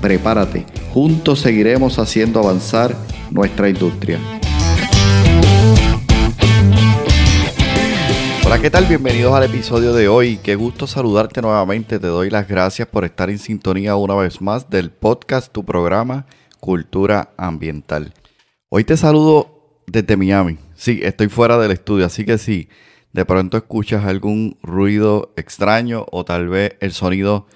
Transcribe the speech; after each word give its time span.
Prepárate, 0.00 0.64
juntos 0.94 1.40
seguiremos 1.40 1.98
haciendo 1.98 2.40
avanzar 2.40 2.96
nuestra 3.30 3.68
industria. 3.68 4.18
Hola, 8.46 8.58
¿qué 8.60 8.70
tal? 8.70 8.86
Bienvenidos 8.86 9.34
al 9.34 9.44
episodio 9.44 9.92
de 9.92 10.08
hoy. 10.08 10.38
Qué 10.42 10.54
gusto 10.54 10.86
saludarte 10.86 11.42
nuevamente. 11.42 11.98
Te 11.98 12.06
doy 12.06 12.30
las 12.30 12.48
gracias 12.48 12.88
por 12.88 13.04
estar 13.04 13.28
en 13.28 13.38
sintonía 13.38 13.94
una 13.96 14.14
vez 14.14 14.40
más 14.40 14.70
del 14.70 14.90
podcast, 14.90 15.52
tu 15.52 15.64
programa 15.66 16.26
Cultura 16.60 17.34
Ambiental. 17.36 18.14
Hoy 18.70 18.84
te 18.84 18.96
saludo 18.96 19.82
desde 19.86 20.16
Miami. 20.16 20.56
Sí, 20.74 21.00
estoy 21.02 21.28
fuera 21.28 21.58
del 21.58 21.72
estudio, 21.72 22.06
así 22.06 22.24
que 22.24 22.38
sí, 22.38 22.70
de 23.12 23.26
pronto 23.26 23.58
escuchas 23.58 24.06
algún 24.06 24.56
ruido 24.62 25.34
extraño 25.36 26.06
o 26.10 26.24
tal 26.24 26.48
vez 26.48 26.76
el 26.80 26.92
sonido, 26.92 27.46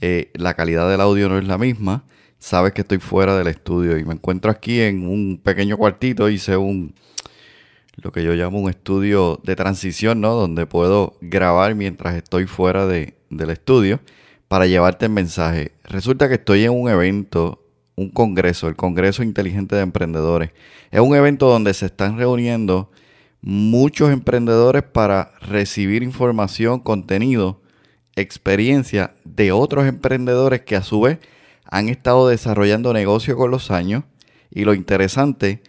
eh, 0.00 0.30
la 0.34 0.54
calidad 0.54 0.88
del 0.90 1.00
audio 1.00 1.28
no 1.28 1.38
es 1.38 1.46
la 1.46 1.58
misma, 1.58 2.04
sabes 2.38 2.72
que 2.72 2.82
estoy 2.82 2.98
fuera 2.98 3.36
del 3.36 3.46
estudio 3.46 3.98
y 3.98 4.04
me 4.04 4.14
encuentro 4.14 4.50
aquí 4.50 4.80
en 4.80 5.06
un 5.06 5.40
pequeño 5.42 5.76
cuartito, 5.76 6.28
hice 6.28 6.56
un 6.56 6.94
lo 7.96 8.12
que 8.12 8.24
yo 8.24 8.32
llamo 8.32 8.60
un 8.60 8.70
estudio 8.70 9.40
de 9.44 9.56
transición, 9.56 10.20
¿no? 10.20 10.34
Donde 10.34 10.66
puedo 10.66 11.16
grabar 11.20 11.74
mientras 11.74 12.14
estoy 12.14 12.46
fuera 12.46 12.86
de, 12.86 13.14
del 13.30 13.50
estudio 13.50 14.00
para 14.48 14.66
llevarte 14.66 15.06
el 15.06 15.12
mensaje. 15.12 15.72
Resulta 15.84 16.28
que 16.28 16.34
estoy 16.34 16.64
en 16.64 16.72
un 16.72 16.88
evento, 16.88 17.64
un 17.96 18.10
congreso, 18.10 18.68
el 18.68 18.76
Congreso 18.76 19.22
Inteligente 19.22 19.76
de 19.76 19.82
Emprendedores. 19.82 20.50
Es 20.90 21.00
un 21.00 21.14
evento 21.14 21.48
donde 21.48 21.74
se 21.74 21.86
están 21.86 22.18
reuniendo 22.18 22.90
muchos 23.40 24.10
emprendedores 24.10 24.82
para 24.82 25.32
recibir 25.40 26.02
información, 26.02 26.80
contenido, 26.80 27.61
experiencia 28.16 29.14
de 29.24 29.52
otros 29.52 29.86
emprendedores 29.86 30.62
que 30.62 30.76
a 30.76 30.82
su 30.82 31.00
vez 31.00 31.18
han 31.64 31.88
estado 31.88 32.28
desarrollando 32.28 32.92
negocio 32.92 33.36
con 33.36 33.50
los 33.50 33.70
años. 33.70 34.04
Y 34.50 34.64
lo 34.64 34.74
interesante 34.74 35.62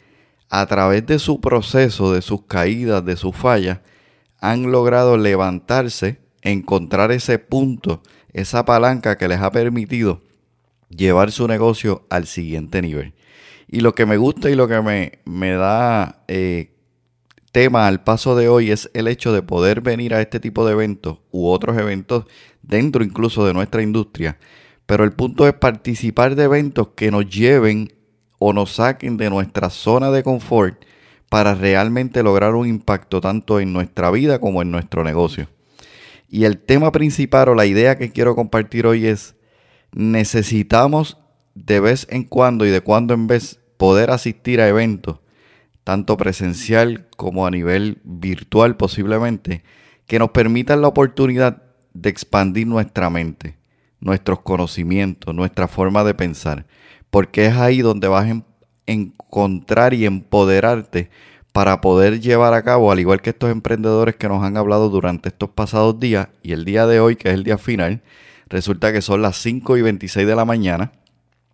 a 0.49 0.65
través 0.65 1.05
de 1.05 1.19
su 1.19 1.39
proceso, 1.39 2.13
de 2.13 2.21
sus 2.21 2.45
caídas, 2.45 3.05
de 3.05 3.15
sus 3.15 3.35
fallas, 3.35 3.79
han 4.39 4.71
logrado 4.71 5.17
levantarse, 5.17 6.19
encontrar 6.41 7.11
ese 7.11 7.39
punto, 7.39 8.03
esa 8.33 8.65
palanca 8.65 9.17
que 9.17 9.29
les 9.29 9.39
ha 9.39 9.51
permitido 9.51 10.21
llevar 10.89 11.31
su 11.31 11.47
negocio 11.47 12.05
al 12.09 12.27
siguiente 12.27 12.81
nivel. 12.81 13.13
Y 13.67 13.79
lo 13.79 13.95
que 13.95 14.05
me 14.05 14.17
gusta 14.17 14.49
y 14.49 14.55
lo 14.55 14.67
que 14.67 14.81
me, 14.81 15.19
me 15.25 15.51
da 15.51 16.23
eh, 16.27 16.72
tema 17.53 17.87
al 17.87 18.03
paso 18.03 18.35
de 18.35 18.49
hoy 18.49 18.71
es 18.71 18.89
el 18.95 19.07
hecho 19.07 19.31
de 19.31 19.43
poder 19.43 19.81
venir 19.81 20.15
a 20.15 20.21
este 20.21 20.39
tipo 20.39 20.65
de 20.65 20.73
eventos 20.73 21.19
u 21.31 21.47
otros 21.47 21.77
eventos 21.77 22.25
dentro 22.63 23.03
incluso 23.03 23.45
de 23.45 23.53
nuestra 23.53 23.83
industria. 23.83 24.39
Pero 24.87 25.03
el 25.03 25.13
punto 25.13 25.47
es 25.47 25.53
participar 25.53 26.35
de 26.35 26.45
eventos 26.45 26.89
que 26.95 27.11
nos 27.11 27.29
lleven 27.29 27.93
o 28.39 28.53
nos 28.53 28.73
saquen 28.73 29.17
de 29.17 29.29
nuestra 29.29 29.69
zona 29.69 30.09
de 30.09 30.23
confort 30.23 30.83
para 31.29 31.53
realmente 31.53 32.23
lograr 32.23 32.55
un 32.55 32.67
impacto 32.67 33.21
tanto 33.21 33.59
en 33.59 33.71
nuestra 33.71 34.09
vida 34.09 34.39
como 34.39 34.63
en 34.63 34.71
nuestro 34.71 35.03
negocio. 35.03 35.47
Y 36.27 36.45
el 36.45 36.57
tema 36.57 36.91
principal 36.91 37.49
o 37.49 37.55
la 37.55 37.67
idea 37.67 37.97
que 37.99 38.11
quiero 38.11 38.35
compartir 38.35 38.87
hoy 38.87 39.05
es, 39.05 39.35
necesitamos 39.91 41.19
de 41.53 41.79
vez 41.79 42.07
en 42.09 42.23
cuando 42.23 42.65
y 42.65 42.71
de 42.71 42.81
cuando 42.81 43.13
en 43.13 43.27
vez 43.27 43.59
poder 43.77 44.09
asistir 44.09 44.59
a 44.59 44.67
eventos, 44.67 45.19
tanto 45.83 46.17
presencial 46.17 47.07
como 47.17 47.45
a 47.45 47.51
nivel 47.51 47.99
virtual 48.03 48.77
posiblemente, 48.77 49.63
que 50.07 50.19
nos 50.19 50.31
permitan 50.31 50.81
la 50.81 50.87
oportunidad 50.87 51.63
de 51.93 52.09
expandir 52.09 52.67
nuestra 52.67 53.09
mente, 53.09 53.57
nuestros 53.99 54.41
conocimientos, 54.41 55.33
nuestra 55.33 55.67
forma 55.67 56.03
de 56.03 56.13
pensar 56.13 56.65
porque 57.13 57.45
es 57.45 57.53
ahí 57.57 57.83
donde 57.83 58.07
vas 58.07 58.25
a 58.25 58.43
encontrar 58.87 59.93
y 59.93 60.07
empoderarte 60.07 61.11
para 61.51 61.79
poder 61.79 62.19
llevar 62.19 62.55
a 62.55 62.63
cabo, 62.63 62.91
al 62.91 62.99
igual 62.99 63.21
que 63.21 63.29
estos 63.29 63.51
emprendedores 63.51 64.15
que 64.15 64.27
nos 64.27 64.43
han 64.43 64.57
hablado 64.57 64.89
durante 64.89 65.29
estos 65.29 65.51
pasados 65.51 65.99
días 65.99 66.29
y 66.41 66.53
el 66.53 66.65
día 66.65 66.87
de 66.87 66.99
hoy, 66.99 67.15
que 67.15 67.29
es 67.29 67.35
el 67.35 67.43
día 67.43 67.59
final, 67.59 68.01
resulta 68.49 68.91
que 68.91 69.03
son 69.03 69.21
las 69.21 69.37
5 69.37 69.77
y 69.77 69.83
26 69.83 70.25
de 70.25 70.35
la 70.35 70.43
mañana, 70.43 70.91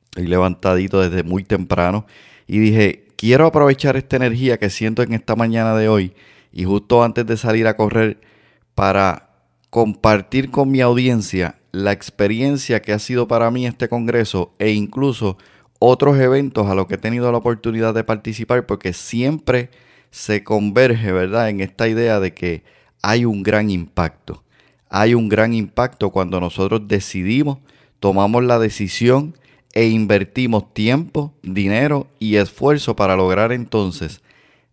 estoy 0.06 0.28
levantadito 0.28 1.02
desde 1.02 1.24
muy 1.24 1.44
temprano 1.44 2.06
y 2.48 2.60
dije, 2.60 3.09
quiero 3.20 3.48
aprovechar 3.48 3.98
esta 3.98 4.16
energía 4.16 4.58
que 4.58 4.70
siento 4.70 5.04
en 5.04 5.12
esta 5.12 5.36
mañana 5.36 5.76
de 5.76 5.90
hoy 5.90 6.14
y 6.54 6.64
justo 6.64 7.04
antes 7.04 7.26
de 7.26 7.36
salir 7.36 7.68
a 7.68 7.76
correr 7.76 8.22
para 8.76 9.32
compartir 9.70 10.50
con 10.52 10.72
mi 10.72 10.80
audiencia 10.80 11.60
la 11.74 11.92
experiencia 11.92 12.82
que 12.82 12.94
ha 12.94 13.00
sido 13.00 13.28
para 13.28 13.52
mí 13.52 13.68
este 13.68 13.90
congreso 13.90 14.56
e 14.58 14.72
incluso 14.72 15.38
otros 15.80 16.18
eventos 16.18 16.68
a 16.68 16.76
los 16.76 16.88
que 16.88 16.96
he 16.96 16.98
tenido 16.98 17.30
la 17.30 17.40
oportunidad 17.40 17.94
de 17.94 18.06
participar 18.06 18.66
porque 18.66 18.94
siempre 18.94 19.70
se 20.12 20.46
converge, 20.46 21.12
¿verdad?, 21.12 21.50
en 21.50 21.60
esta 21.60 21.90
idea 21.90 22.22
de 22.22 22.34
que 22.34 22.64
hay 23.02 23.26
un 23.26 23.44
gran 23.44 23.70
impacto. 23.70 24.46
Hay 24.90 25.14
un 25.14 25.28
gran 25.28 25.54
impacto 25.54 26.10
cuando 26.12 26.40
nosotros 26.40 26.88
decidimos, 26.88 27.58
tomamos 28.00 28.46
la 28.46 28.60
decisión 28.60 29.36
e 29.80 29.88
invertimos 29.88 30.74
tiempo, 30.74 31.34
dinero 31.42 32.08
y 32.20 32.36
esfuerzo 32.36 32.98
para 32.98 33.16
lograr 33.16 33.54
entonces 33.54 34.22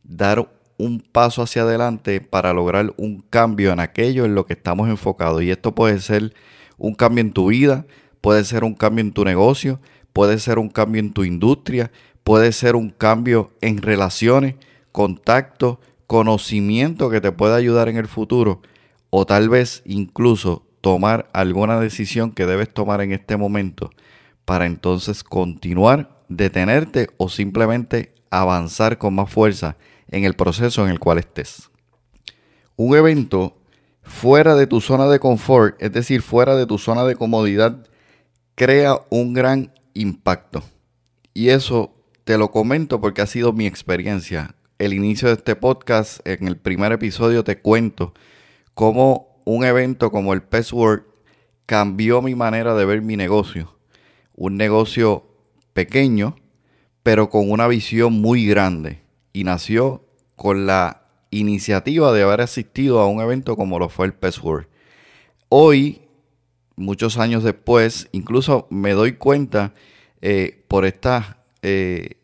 dar 0.03 0.51
un 0.79 0.99
paso 0.99 1.43
hacia 1.43 1.63
adelante 1.63 2.21
para 2.21 2.53
lograr 2.53 2.93
un 2.97 3.21
cambio 3.21 3.71
en 3.71 3.79
aquello 3.79 4.25
en 4.25 4.35
lo 4.35 4.47
que 4.47 4.55
estamos 4.55 4.89
enfocados. 4.89 5.45
Y 5.45 5.53
esto 5.53 5.77
puede 5.77 6.01
ser 6.01 6.35
un 6.77 6.97
cambio 6.97 7.21
en 7.21 7.33
tu 7.33 7.47
vida, 7.51 7.87
puede 8.21 8.43
ser 8.43 8.65
un 8.65 8.75
cambio 8.75 9.03
en 9.03 9.13
tu 9.13 9.25
negocio, 9.25 9.79
puede 10.13 10.41
ser 10.41 10.59
un 10.59 10.71
cambio 10.71 10.99
en 10.99 11.13
tu 11.13 11.23
industria, 11.23 11.93
puede 12.25 12.51
ser 12.51 12.75
un 12.75 12.91
cambio 12.91 13.53
en 13.61 13.83
relaciones, 13.83 14.57
contacto, 14.91 15.79
conocimiento 16.09 17.11
que 17.11 17.21
te 17.21 17.31
pueda 17.31 17.55
ayudar 17.55 17.89
en 17.89 17.97
el 17.97 18.09
futuro 18.09 18.61
o 19.11 19.25
tal 19.25 19.51
vez 19.51 19.85
incluso 19.85 20.67
tomar 20.81 21.31
alguna 21.33 21.79
decisión 21.79 22.33
que 22.33 22.45
debes 22.45 22.75
tomar 22.75 23.03
en 23.03 23.13
este 23.13 23.37
momento 23.37 23.93
para 24.47 24.65
entonces 24.65 25.23
continuar, 25.23 26.23
detenerte 26.29 27.11
o 27.19 27.29
simplemente 27.29 28.15
avanzar 28.31 28.97
con 28.97 29.15
más 29.15 29.31
fuerza 29.31 29.77
en 30.09 30.25
el 30.25 30.35
proceso 30.35 30.85
en 30.85 30.91
el 30.91 30.99
cual 30.99 31.19
estés. 31.19 31.69
Un 32.77 32.97
evento 32.97 33.59
fuera 34.03 34.55
de 34.55 34.67
tu 34.67 34.81
zona 34.81 35.09
de 35.09 35.19
confort, 35.19 35.83
es 35.83 35.93
decir, 35.93 36.23
fuera 36.23 36.55
de 36.57 36.65
tu 36.65 36.79
zona 36.79 37.05
de 37.05 37.17
comodidad, 37.17 37.87
crea 38.55 39.01
un 39.11 39.35
gran 39.35 39.75
impacto. 39.95 40.63
Y 41.35 41.49
eso 41.49 41.95
te 42.25 42.39
lo 42.39 42.51
comento 42.51 43.01
porque 43.01 43.23
ha 43.23 43.27
sido 43.27 43.53
mi 43.53 43.67
experiencia. 43.67 44.55
El 44.79 44.93
inicio 44.93 45.29
de 45.29 45.35
este 45.35 45.57
podcast, 45.57 46.27
en 46.27 46.47
el 46.47 46.57
primer 46.57 46.93
episodio 46.93 47.43
te 47.43 47.61
cuento 47.61 48.15
cómo 48.75 49.41
un 49.45 49.65
evento 49.65 50.11
como 50.11 50.35
el 50.35 50.43
Pest 50.43 50.73
World 50.73 51.05
cambió 51.67 52.23
mi 52.23 52.35
manera 52.35 52.75
de 52.75 52.85
ver 52.85 53.03
mi 53.03 53.17
negocio. 53.17 53.76
Un 54.37 54.57
negocio 54.57 55.25
pequeño, 55.73 56.37
pero 57.03 57.29
con 57.29 57.51
una 57.51 57.67
visión 57.67 58.13
muy 58.13 58.47
grande. 58.47 59.03
Y 59.33 59.45
nació 59.45 60.05
con 60.37 60.67
la 60.67 61.03
iniciativa 61.31 62.13
de 62.13 62.23
haber 62.23 62.41
asistido 62.41 63.01
a 63.01 63.09
un 63.09 63.21
evento 63.21 63.57
como 63.57 63.79
lo 63.79 63.89
fue 63.89 64.07
el 64.07 64.15
Pest 64.15 64.43
World. 64.43 64.69
Hoy, 65.49 66.03
muchos 66.77 67.19
años 67.19 67.43
después, 67.43 68.09
incluso 68.13 68.67
me 68.71 68.93
doy 68.93 69.15
cuenta 69.15 69.75
eh, 70.21 70.65
por 70.69 70.85
estas 70.85 71.37
eh, 71.63 72.17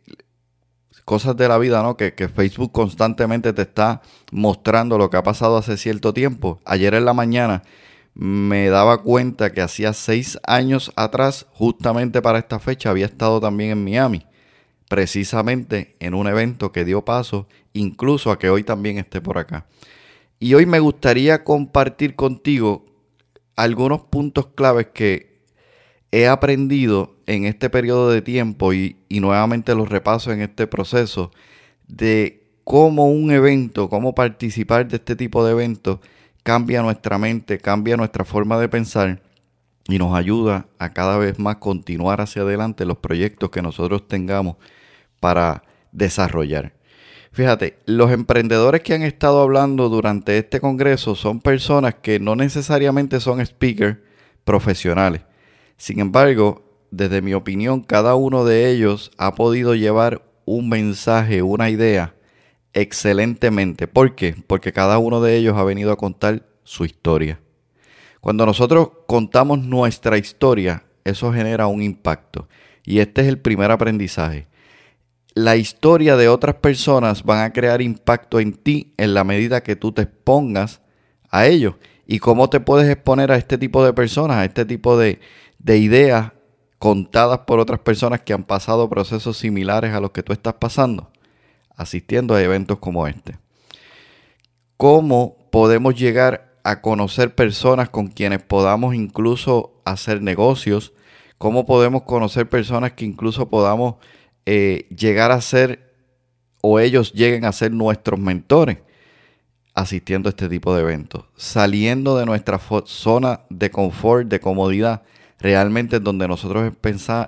cosas 1.04 1.36
de 1.36 1.48
la 1.48 1.58
vida, 1.58 1.82
¿no? 1.82 1.96
Que, 1.96 2.14
que, 2.14 2.28
Facebook 2.28 2.72
constantemente 2.72 3.52
te 3.52 3.62
está 3.62 4.02
mostrando 4.30 4.98
lo 4.98 5.10
que 5.10 5.16
ha 5.16 5.22
pasado 5.22 5.56
hace 5.56 5.76
cierto 5.76 6.14
tiempo. 6.14 6.60
Ayer 6.64 6.94
en 6.94 7.04
la 7.04 7.12
mañana 7.12 7.62
me 8.14 8.68
daba 8.68 9.02
cuenta 9.02 9.52
que 9.52 9.62
hacía 9.62 9.92
seis 9.92 10.38
años 10.46 10.92
atrás, 10.96 11.46
justamente 11.52 12.20
para 12.20 12.38
esta 12.38 12.58
fecha, 12.58 12.90
había 12.90 13.06
estado 13.06 13.40
también 13.40 13.70
en 13.70 13.84
Miami 13.84 14.26
precisamente 14.92 15.96
en 16.00 16.12
un 16.12 16.26
evento 16.26 16.70
que 16.70 16.84
dio 16.84 17.02
paso 17.02 17.48
incluso 17.72 18.30
a 18.30 18.38
que 18.38 18.50
hoy 18.50 18.62
también 18.62 18.98
esté 18.98 19.22
por 19.22 19.38
acá. 19.38 19.64
Y 20.38 20.52
hoy 20.52 20.66
me 20.66 20.80
gustaría 20.80 21.44
compartir 21.44 22.14
contigo 22.14 22.84
algunos 23.56 24.02
puntos 24.02 24.48
claves 24.48 24.88
que 24.92 25.40
he 26.10 26.28
aprendido 26.28 27.16
en 27.24 27.46
este 27.46 27.70
periodo 27.70 28.10
de 28.10 28.20
tiempo 28.20 28.74
y, 28.74 28.98
y 29.08 29.20
nuevamente 29.20 29.74
los 29.74 29.88
repaso 29.88 30.30
en 30.30 30.42
este 30.42 30.66
proceso 30.66 31.30
de 31.88 32.42
cómo 32.62 33.10
un 33.10 33.30
evento, 33.30 33.88
cómo 33.88 34.14
participar 34.14 34.88
de 34.88 34.96
este 34.96 35.16
tipo 35.16 35.42
de 35.42 35.52
eventos 35.52 36.00
cambia 36.42 36.82
nuestra 36.82 37.18
mente, 37.18 37.58
cambia 37.58 37.96
nuestra 37.96 38.24
forma 38.24 38.58
de 38.58 38.68
pensar 38.68 39.22
y 39.88 39.98
nos 39.98 40.14
ayuda 40.14 40.66
a 40.78 40.92
cada 40.92 41.18
vez 41.18 41.38
más 41.38 41.56
continuar 41.56 42.20
hacia 42.20 42.42
adelante 42.42 42.84
los 42.84 42.98
proyectos 42.98 43.50
que 43.50 43.62
nosotros 43.62 44.06
tengamos 44.06 44.56
para 45.20 45.64
desarrollar. 45.92 46.74
Fíjate, 47.32 47.78
los 47.86 48.12
emprendedores 48.12 48.82
que 48.82 48.94
han 48.94 49.02
estado 49.02 49.40
hablando 49.40 49.88
durante 49.88 50.36
este 50.36 50.60
congreso 50.60 51.14
son 51.14 51.40
personas 51.40 51.94
que 51.96 52.20
no 52.20 52.36
necesariamente 52.36 53.20
son 53.20 53.44
speakers 53.44 53.98
profesionales. 54.44 55.22
Sin 55.78 56.00
embargo, 56.00 56.62
desde 56.90 57.22
mi 57.22 57.32
opinión, 57.32 57.80
cada 57.80 58.14
uno 58.16 58.44
de 58.44 58.70
ellos 58.70 59.10
ha 59.16 59.34
podido 59.34 59.74
llevar 59.74 60.22
un 60.44 60.68
mensaje, 60.68 61.42
una 61.42 61.70
idea 61.70 62.14
excelentemente. 62.72 63.86
¿Por 63.86 64.14
qué? 64.14 64.34
Porque 64.46 64.72
cada 64.72 64.98
uno 64.98 65.20
de 65.20 65.36
ellos 65.36 65.56
ha 65.56 65.64
venido 65.64 65.92
a 65.92 65.96
contar 65.96 66.46
su 66.64 66.84
historia. 66.84 67.40
Cuando 68.20 68.46
nosotros 68.46 68.90
contamos 69.06 69.58
nuestra 69.58 70.16
historia, 70.16 70.84
eso 71.04 71.32
genera 71.32 71.66
un 71.66 71.82
impacto. 71.82 72.48
Y 72.84 73.00
este 73.00 73.22
es 73.22 73.28
el 73.28 73.38
primer 73.38 73.70
aprendizaje. 73.70 74.46
La 75.34 75.56
historia 75.56 76.16
de 76.16 76.28
otras 76.28 76.56
personas 76.56 77.22
van 77.24 77.42
a 77.44 77.52
crear 77.52 77.80
impacto 77.80 78.38
en 78.38 78.52
ti 78.52 78.92
en 78.96 79.14
la 79.14 79.24
medida 79.24 79.62
que 79.62 79.76
tú 79.76 79.92
te 79.92 80.02
expongas 80.02 80.82
a 81.30 81.46
ellos. 81.46 81.74
¿Y 82.06 82.18
cómo 82.18 82.50
te 82.50 82.60
puedes 82.60 82.90
exponer 82.90 83.32
a 83.32 83.36
este 83.36 83.56
tipo 83.56 83.84
de 83.84 83.92
personas, 83.92 84.36
a 84.36 84.44
este 84.44 84.64
tipo 84.66 84.98
de, 84.98 85.20
de 85.58 85.78
ideas 85.78 86.32
contadas 86.78 87.40
por 87.40 87.60
otras 87.60 87.80
personas 87.80 88.20
que 88.22 88.32
han 88.32 88.44
pasado 88.44 88.88
procesos 88.90 89.38
similares 89.38 89.94
a 89.94 90.00
los 90.00 90.10
que 90.10 90.22
tú 90.22 90.32
estás 90.32 90.54
pasando? 90.54 91.10
Asistiendo 91.76 92.34
a 92.34 92.42
eventos 92.42 92.78
como 92.78 93.06
este. 93.06 93.38
¿Cómo 94.76 95.36
podemos 95.50 95.94
llegar 95.94 96.56
a 96.64 96.80
conocer 96.80 97.34
personas 97.34 97.88
con 97.88 98.08
quienes 98.08 98.42
podamos 98.42 98.94
incluso 98.94 99.80
hacer 99.84 100.22
negocios? 100.22 100.92
¿Cómo 101.38 101.66
podemos 101.66 102.02
conocer 102.02 102.48
personas 102.48 102.92
que 102.92 103.04
incluso 103.04 103.48
podamos 103.48 103.96
eh, 104.46 104.88
llegar 104.96 105.30
a 105.32 105.40
ser 105.40 105.92
o 106.60 106.78
ellos 106.78 107.12
lleguen 107.12 107.44
a 107.44 107.52
ser 107.52 107.72
nuestros 107.72 108.18
mentores? 108.18 108.78
asistiendo 109.74 110.28
a 110.28 110.30
este 110.30 110.48
tipo 110.48 110.74
de 110.74 110.82
eventos, 110.82 111.24
saliendo 111.36 112.16
de 112.16 112.26
nuestra 112.26 112.60
zona 112.84 113.40
de 113.48 113.70
confort, 113.70 114.28
de 114.28 114.40
comodidad, 114.40 115.02
realmente 115.38 115.98
donde 116.00 116.28
nosotros 116.28 116.72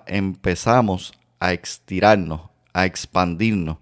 empezamos 0.06 1.14
a 1.40 1.52
estirarnos, 1.52 2.42
a 2.72 2.86
expandirnos, 2.86 3.78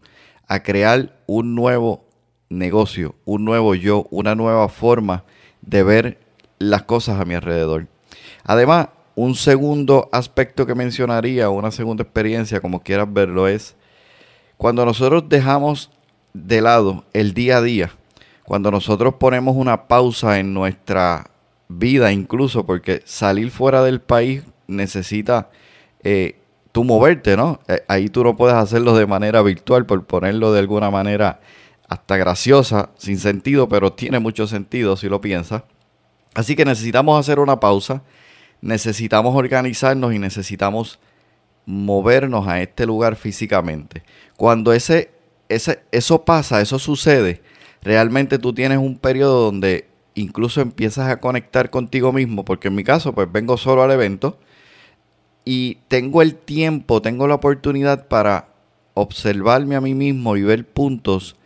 a 0.52 0.62
crear 0.62 1.16
un 1.26 1.54
nuevo 1.54 2.04
negocio, 2.50 3.14
un 3.24 3.42
nuevo 3.42 3.74
yo, 3.74 4.06
una 4.10 4.34
nueva 4.34 4.68
forma 4.68 5.24
de 5.62 5.82
ver 5.82 6.18
las 6.58 6.82
cosas 6.82 7.18
a 7.18 7.24
mi 7.24 7.34
alrededor. 7.34 7.86
Además, 8.44 8.88
un 9.14 9.34
segundo 9.34 10.10
aspecto 10.12 10.66
que 10.66 10.74
mencionaría, 10.74 11.48
una 11.48 11.70
segunda 11.70 12.02
experiencia, 12.02 12.60
como 12.60 12.82
quieras 12.82 13.10
verlo, 13.10 13.48
es 13.48 13.76
cuando 14.58 14.84
nosotros 14.84 15.26
dejamos 15.26 15.90
de 16.34 16.60
lado 16.60 17.06
el 17.14 17.32
día 17.32 17.56
a 17.56 17.62
día, 17.62 17.90
cuando 18.44 18.70
nosotros 18.70 19.14
ponemos 19.14 19.56
una 19.56 19.88
pausa 19.88 20.38
en 20.38 20.52
nuestra 20.52 21.30
vida 21.68 22.12
incluso, 22.12 22.66
porque 22.66 23.00
salir 23.06 23.50
fuera 23.50 23.82
del 23.82 24.02
país 24.02 24.42
necesita 24.66 25.48
eh, 26.02 26.41
tú 26.72 26.84
moverte, 26.84 27.36
¿no? 27.36 27.60
Eh, 27.68 27.82
ahí 27.86 28.08
tú 28.08 28.24
no 28.24 28.36
puedes 28.36 28.56
hacerlo 28.56 28.96
de 28.96 29.06
manera 29.06 29.42
virtual, 29.42 29.86
por 29.86 30.04
ponerlo 30.04 30.52
de 30.52 30.60
alguna 30.60 30.90
manera 30.90 31.40
hasta 31.88 32.16
graciosa, 32.16 32.90
sin 32.96 33.18
sentido, 33.18 33.68
pero 33.68 33.92
tiene 33.92 34.18
mucho 34.18 34.46
sentido 34.46 34.96
si 34.96 35.08
lo 35.08 35.20
piensas. 35.20 35.62
Así 36.34 36.56
que 36.56 36.64
necesitamos 36.64 37.20
hacer 37.20 37.38
una 37.38 37.60
pausa, 37.60 38.02
necesitamos 38.62 39.36
organizarnos 39.36 40.14
y 40.14 40.18
necesitamos 40.18 40.98
movernos 41.66 42.48
a 42.48 42.62
este 42.62 42.86
lugar 42.86 43.16
físicamente. 43.16 44.02
Cuando 44.36 44.72
ese, 44.72 45.10
ese, 45.50 45.82
eso 45.92 46.24
pasa, 46.24 46.62
eso 46.62 46.78
sucede, 46.78 47.42
realmente 47.82 48.38
tú 48.38 48.54
tienes 48.54 48.78
un 48.78 48.96
periodo 48.98 49.44
donde 49.44 49.88
incluso 50.14 50.62
empiezas 50.62 51.08
a 51.08 51.20
conectar 51.20 51.68
contigo 51.68 52.12
mismo, 52.12 52.44
porque 52.44 52.68
en 52.68 52.74
mi 52.74 52.84
caso, 52.84 53.12
pues 53.12 53.30
vengo 53.30 53.58
solo 53.58 53.82
al 53.82 53.90
evento, 53.90 54.38
y 55.44 55.78
tengo 55.88 56.22
el 56.22 56.34
tiempo, 56.36 57.02
tengo 57.02 57.26
la 57.26 57.34
oportunidad 57.34 58.08
para 58.08 58.48
observarme 58.94 59.76
a 59.76 59.80
mí 59.80 59.94
mismo 59.94 60.36
y 60.36 60.42
ver 60.42 60.66
puntos 60.66 61.36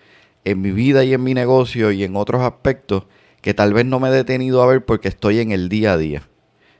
en 0.45 0.61
mi 0.61 0.71
vida 0.71 1.05
y 1.05 1.13
en 1.13 1.23
mi 1.23 1.35
negocio 1.35 1.91
y 1.93 2.05
en 2.05 2.17
otros 2.17 2.43
aspectos 2.43 3.05
que 3.41 3.55
tal 3.55 3.73
vez 3.73 3.87
no 3.87 4.01
me 4.01 4.09
he 4.09 4.13
detenido 4.13 4.63
a 4.63 4.67
ver 4.67 4.85
porque 4.85 5.09
estoy 5.09 5.41
en 5.41 5.53
el 5.53 5.69
día 5.69 5.93
a 5.93 5.97
día. 5.97 6.29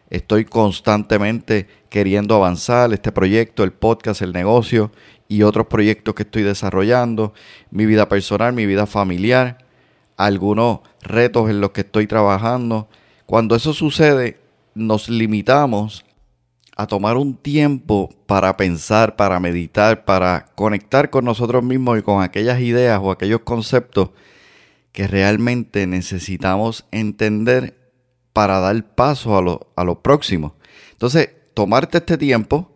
Estoy 0.09 0.45
constantemente 0.45 1.67
queriendo 1.89 2.37
avanzar 2.37 2.93
este 2.93 3.11
proyecto, 3.11 3.65
el 3.65 3.73
podcast, 3.73 4.23
el 4.23 4.33
negocio 4.33 4.93
y 5.29 5.43
otros 5.43 5.67
proyectos 5.67 6.15
que 6.15 6.23
estoy 6.23 6.43
desarrollando, 6.43 7.35
mi 7.71 7.87
vida 7.87 8.09
personal, 8.09 8.53
mi 8.53 8.67
vida 8.67 8.87
familiar, 8.87 9.59
algunos 10.17 10.81
retos 11.03 11.51
en 11.51 11.61
los 11.61 11.73
que 11.73 11.81
estoy 11.81 12.07
trabajando. 12.07 12.89
Cuando 13.27 13.57
eso 13.57 13.73
sucede, 13.73 14.39
nos 14.75 15.09
limitamos 15.09 16.06
a 16.77 16.87
tomar 16.87 17.17
un 17.17 17.35
tiempo 17.35 18.11
para 18.27 18.57
pensar, 18.59 19.17
para 19.17 19.41
meditar, 19.41 20.05
para 20.05 20.45
conectar 20.55 21.09
con 21.09 21.25
nosotros 21.25 21.65
mismos 21.65 21.99
y 21.99 22.03
con 22.03 22.23
aquellas 22.23 22.61
ideas 22.61 23.01
o 23.03 23.11
aquellos 23.11 23.41
conceptos 23.41 24.11
que 24.93 25.09
realmente 25.09 25.87
necesitamos 25.87 26.87
entender 26.91 27.79
para 28.35 28.61
dar 28.61 28.95
paso 28.95 29.39
a 29.39 29.43
lo, 29.43 29.73
a 29.75 29.85
lo 29.85 30.03
próximo. 30.03 30.55
Entonces, 30.93 31.31
tomarte 31.55 31.99
este 31.99 32.19
tiempo, 32.19 32.71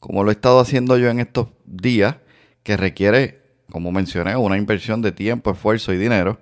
como 0.00 0.24
lo 0.24 0.30
he 0.30 0.32
estado 0.34 0.58
haciendo 0.58 0.96
yo 0.96 1.10
en 1.10 1.20
estos 1.20 1.48
días, 1.66 2.16
que 2.62 2.78
requiere, 2.78 3.42
como 3.70 3.92
mencioné, 3.92 4.34
una 4.34 4.56
inversión 4.56 5.02
de 5.02 5.12
tiempo, 5.12 5.50
esfuerzo 5.50 5.92
y 5.92 5.98
dinero, 5.98 6.40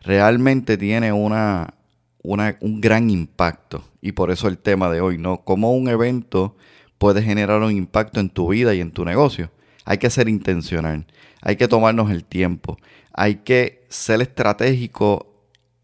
realmente 0.00 0.78
tiene 0.78 1.12
una, 1.12 1.74
un 2.22 2.80
gran 2.80 3.10
impacto. 3.10 3.84
Y 4.00 4.12
por 4.12 4.30
eso 4.30 4.48
el 4.48 4.58
tema 4.58 4.90
de 4.90 5.00
hoy, 5.00 5.18
¿no? 5.18 5.44
Cómo 5.44 5.72
un 5.72 5.88
evento 5.88 6.56
puede 6.98 7.22
generar 7.22 7.60
un 7.62 7.72
impacto 7.72 8.20
en 8.20 8.30
tu 8.30 8.48
vida 8.48 8.74
y 8.74 8.80
en 8.80 8.92
tu 8.92 9.04
negocio. 9.04 9.50
Hay 9.84 9.98
que 9.98 10.10
ser 10.10 10.28
intencional, 10.28 11.06
hay 11.40 11.56
que 11.56 11.66
tomarnos 11.66 12.10
el 12.10 12.24
tiempo, 12.24 12.78
hay 13.12 13.36
que 13.36 13.84
ser 13.88 14.22
estratégico 14.22 15.34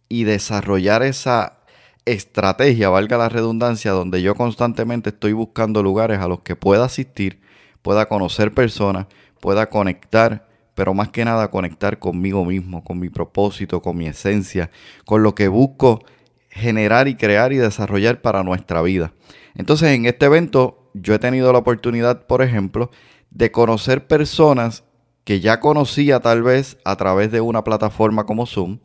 y 0.08 0.24
desarrollar 0.24 1.02
esa 1.02 1.58
estrategia, 2.04 2.88
valga 2.88 3.18
la 3.18 3.28
redundancia, 3.28 3.90
donde 3.90 4.22
yo 4.22 4.34
constantemente 4.34 5.10
estoy 5.10 5.32
buscando 5.32 5.82
lugares 5.82 6.20
a 6.20 6.28
los 6.28 6.40
que 6.40 6.56
pueda 6.56 6.84
asistir, 6.84 7.40
pueda 7.82 8.06
conocer 8.06 8.54
personas, 8.54 9.06
pueda 9.40 9.68
conectar, 9.68 10.48
pero 10.74 10.94
más 10.94 11.08
que 11.08 11.24
nada 11.24 11.50
conectar 11.50 11.98
conmigo 11.98 12.44
mismo, 12.44 12.84
con 12.84 12.98
mi 12.98 13.08
propósito, 13.08 13.82
con 13.82 13.96
mi 13.96 14.06
esencia, 14.06 14.70
con 15.04 15.22
lo 15.22 15.34
que 15.34 15.48
busco 15.48 16.04
generar 16.48 17.08
y 17.08 17.14
crear 17.14 17.52
y 17.52 17.56
desarrollar 17.56 18.20
para 18.20 18.42
nuestra 18.42 18.82
vida. 18.82 19.12
Entonces, 19.54 19.90
en 19.90 20.06
este 20.06 20.26
evento 20.26 20.90
yo 20.94 21.14
he 21.14 21.18
tenido 21.18 21.52
la 21.52 21.58
oportunidad, 21.58 22.26
por 22.26 22.42
ejemplo, 22.42 22.90
de 23.30 23.50
conocer 23.50 24.06
personas 24.06 24.84
que 25.24 25.40
ya 25.40 25.60
conocía 25.60 26.20
tal 26.20 26.42
vez 26.42 26.78
a 26.84 26.96
través 26.96 27.30
de 27.30 27.40
una 27.40 27.64
plataforma 27.64 28.24
como 28.24 28.46
Zoom, 28.46 28.78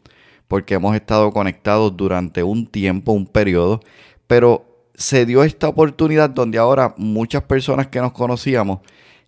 porque 0.47 0.75
hemos 0.75 0.95
estado 0.95 1.31
conectados 1.31 1.95
durante 1.95 2.43
un 2.43 2.67
tiempo, 2.67 3.13
un 3.13 3.25
periodo, 3.25 3.79
pero 4.27 4.65
se 4.95 5.25
dio 5.25 5.43
esta 5.43 5.69
oportunidad 5.69 6.29
donde 6.29 6.57
ahora 6.57 6.93
muchas 6.97 7.43
personas 7.43 7.87
que 7.87 7.99
nos 7.99 8.11
conocíamos 8.11 8.79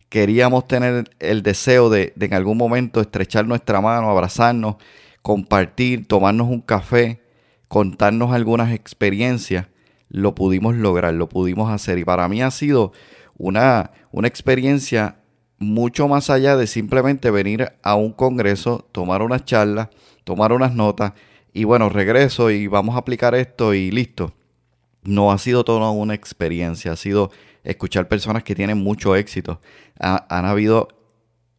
queríamos 0.09 0.67
tener 0.67 1.11
el 1.19 1.43
deseo 1.43 1.89
de, 1.89 2.13
de 2.15 2.27
en 2.27 2.33
algún 2.33 2.57
momento 2.57 3.01
estrechar 3.01 3.45
nuestra 3.45 3.81
mano, 3.81 4.09
abrazarnos, 4.09 4.75
compartir, 5.21 6.07
tomarnos 6.07 6.47
un 6.47 6.61
café, 6.61 7.21
contarnos 7.75 8.31
algunas 8.31 8.71
experiencias, 8.71 9.67
lo 10.07 10.33
pudimos 10.33 10.75
lograr, 10.75 11.13
lo 11.13 11.27
pudimos 11.27 11.69
hacer. 11.69 11.97
Y 11.97 12.05
para 12.05 12.29
mí 12.29 12.41
ha 12.41 12.49
sido 12.49 12.93
una, 13.37 13.91
una 14.13 14.29
experiencia 14.29 15.17
mucho 15.57 16.07
más 16.07 16.29
allá 16.29 16.55
de 16.55 16.67
simplemente 16.67 17.31
venir 17.31 17.73
a 17.83 17.95
un 17.95 18.13
congreso, 18.13 18.87
tomar 18.93 19.21
unas 19.21 19.43
charlas, 19.43 19.89
tomar 20.23 20.53
unas 20.53 20.73
notas 20.73 21.11
y 21.51 21.65
bueno, 21.65 21.89
regreso 21.89 22.49
y 22.49 22.67
vamos 22.67 22.95
a 22.95 22.99
aplicar 22.99 23.35
esto 23.35 23.73
y 23.73 23.91
listo. 23.91 24.33
No 25.03 25.33
ha 25.33 25.37
sido 25.37 25.65
toda 25.65 25.91
una 25.91 26.13
experiencia, 26.13 26.93
ha 26.93 26.95
sido 26.95 27.29
escuchar 27.65 28.07
personas 28.07 28.45
que 28.45 28.55
tienen 28.55 28.77
mucho 28.77 29.17
éxito. 29.17 29.59
han 29.99 30.45
habido 30.45 30.87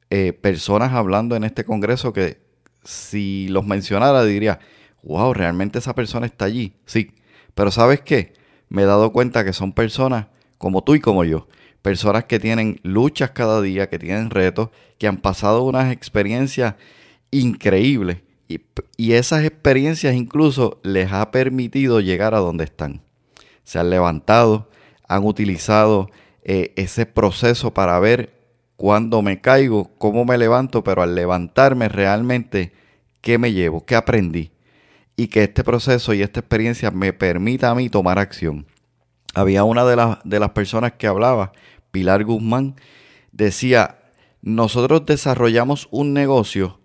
eh, 0.08 0.32
personas 0.32 0.94
hablando 0.94 1.36
en 1.36 1.44
este 1.44 1.66
congreso 1.66 2.14
que 2.14 2.40
si 2.84 3.48
los 3.48 3.66
mencionara 3.66 4.24
diría, 4.24 4.60
wow, 5.06 5.32
realmente 5.32 5.78
esa 5.78 5.94
persona 5.94 6.26
está 6.26 6.44
allí. 6.44 6.74
Sí, 6.84 7.12
pero 7.54 7.70
¿sabes 7.70 8.00
qué? 8.00 8.34
Me 8.68 8.82
he 8.82 8.86
dado 8.86 9.12
cuenta 9.12 9.44
que 9.44 9.52
son 9.52 9.72
personas 9.72 10.26
como 10.58 10.82
tú 10.82 10.94
y 10.94 11.00
como 11.00 11.24
yo. 11.24 11.46
Personas 11.82 12.24
que 12.24 12.40
tienen 12.40 12.80
luchas 12.82 13.30
cada 13.30 13.62
día, 13.62 13.88
que 13.88 13.98
tienen 13.98 14.30
retos, 14.30 14.70
que 14.98 15.06
han 15.06 15.18
pasado 15.18 15.62
unas 15.62 15.92
experiencias 15.92 16.74
increíbles 17.30 18.18
y, 18.48 18.60
y 18.96 19.12
esas 19.12 19.44
experiencias 19.44 20.14
incluso 20.14 20.80
les 20.82 21.12
ha 21.12 21.30
permitido 21.30 22.00
llegar 22.00 22.34
a 22.34 22.38
donde 22.38 22.64
están. 22.64 23.02
Se 23.64 23.78
han 23.78 23.90
levantado, 23.90 24.68
han 25.08 25.24
utilizado 25.24 26.10
eh, 26.42 26.72
ese 26.76 27.06
proceso 27.06 27.72
para 27.72 27.98
ver 27.98 28.34
cuándo 28.76 29.22
me 29.22 29.40
caigo, 29.40 29.90
cómo 29.98 30.24
me 30.24 30.38
levanto, 30.38 30.84
pero 30.84 31.02
al 31.02 31.14
levantarme 31.14 31.88
realmente, 31.88 32.72
¿qué 33.20 33.38
me 33.38 33.52
llevo? 33.52 33.84
¿Qué 33.84 33.94
aprendí? 33.96 34.50
Y 35.16 35.28
que 35.28 35.44
este 35.44 35.64
proceso 35.64 36.12
y 36.12 36.22
esta 36.22 36.40
experiencia 36.40 36.90
me 36.90 37.12
permita 37.12 37.70
a 37.70 37.74
mí 37.74 37.88
tomar 37.88 38.18
acción. 38.18 38.66
Había 39.34 39.64
una 39.64 39.84
de, 39.84 39.96
las 39.96 40.18
de 40.24 40.40
las 40.40 40.50
personas 40.50 40.92
que 40.92 41.06
hablaba, 41.06 41.52
Pilar 41.90 42.24
Guzmán, 42.24 42.76
decía, 43.32 43.98
nosotros 44.42 45.06
desarrollamos 45.06 45.88
un 45.90 46.12
negocio 46.12 46.80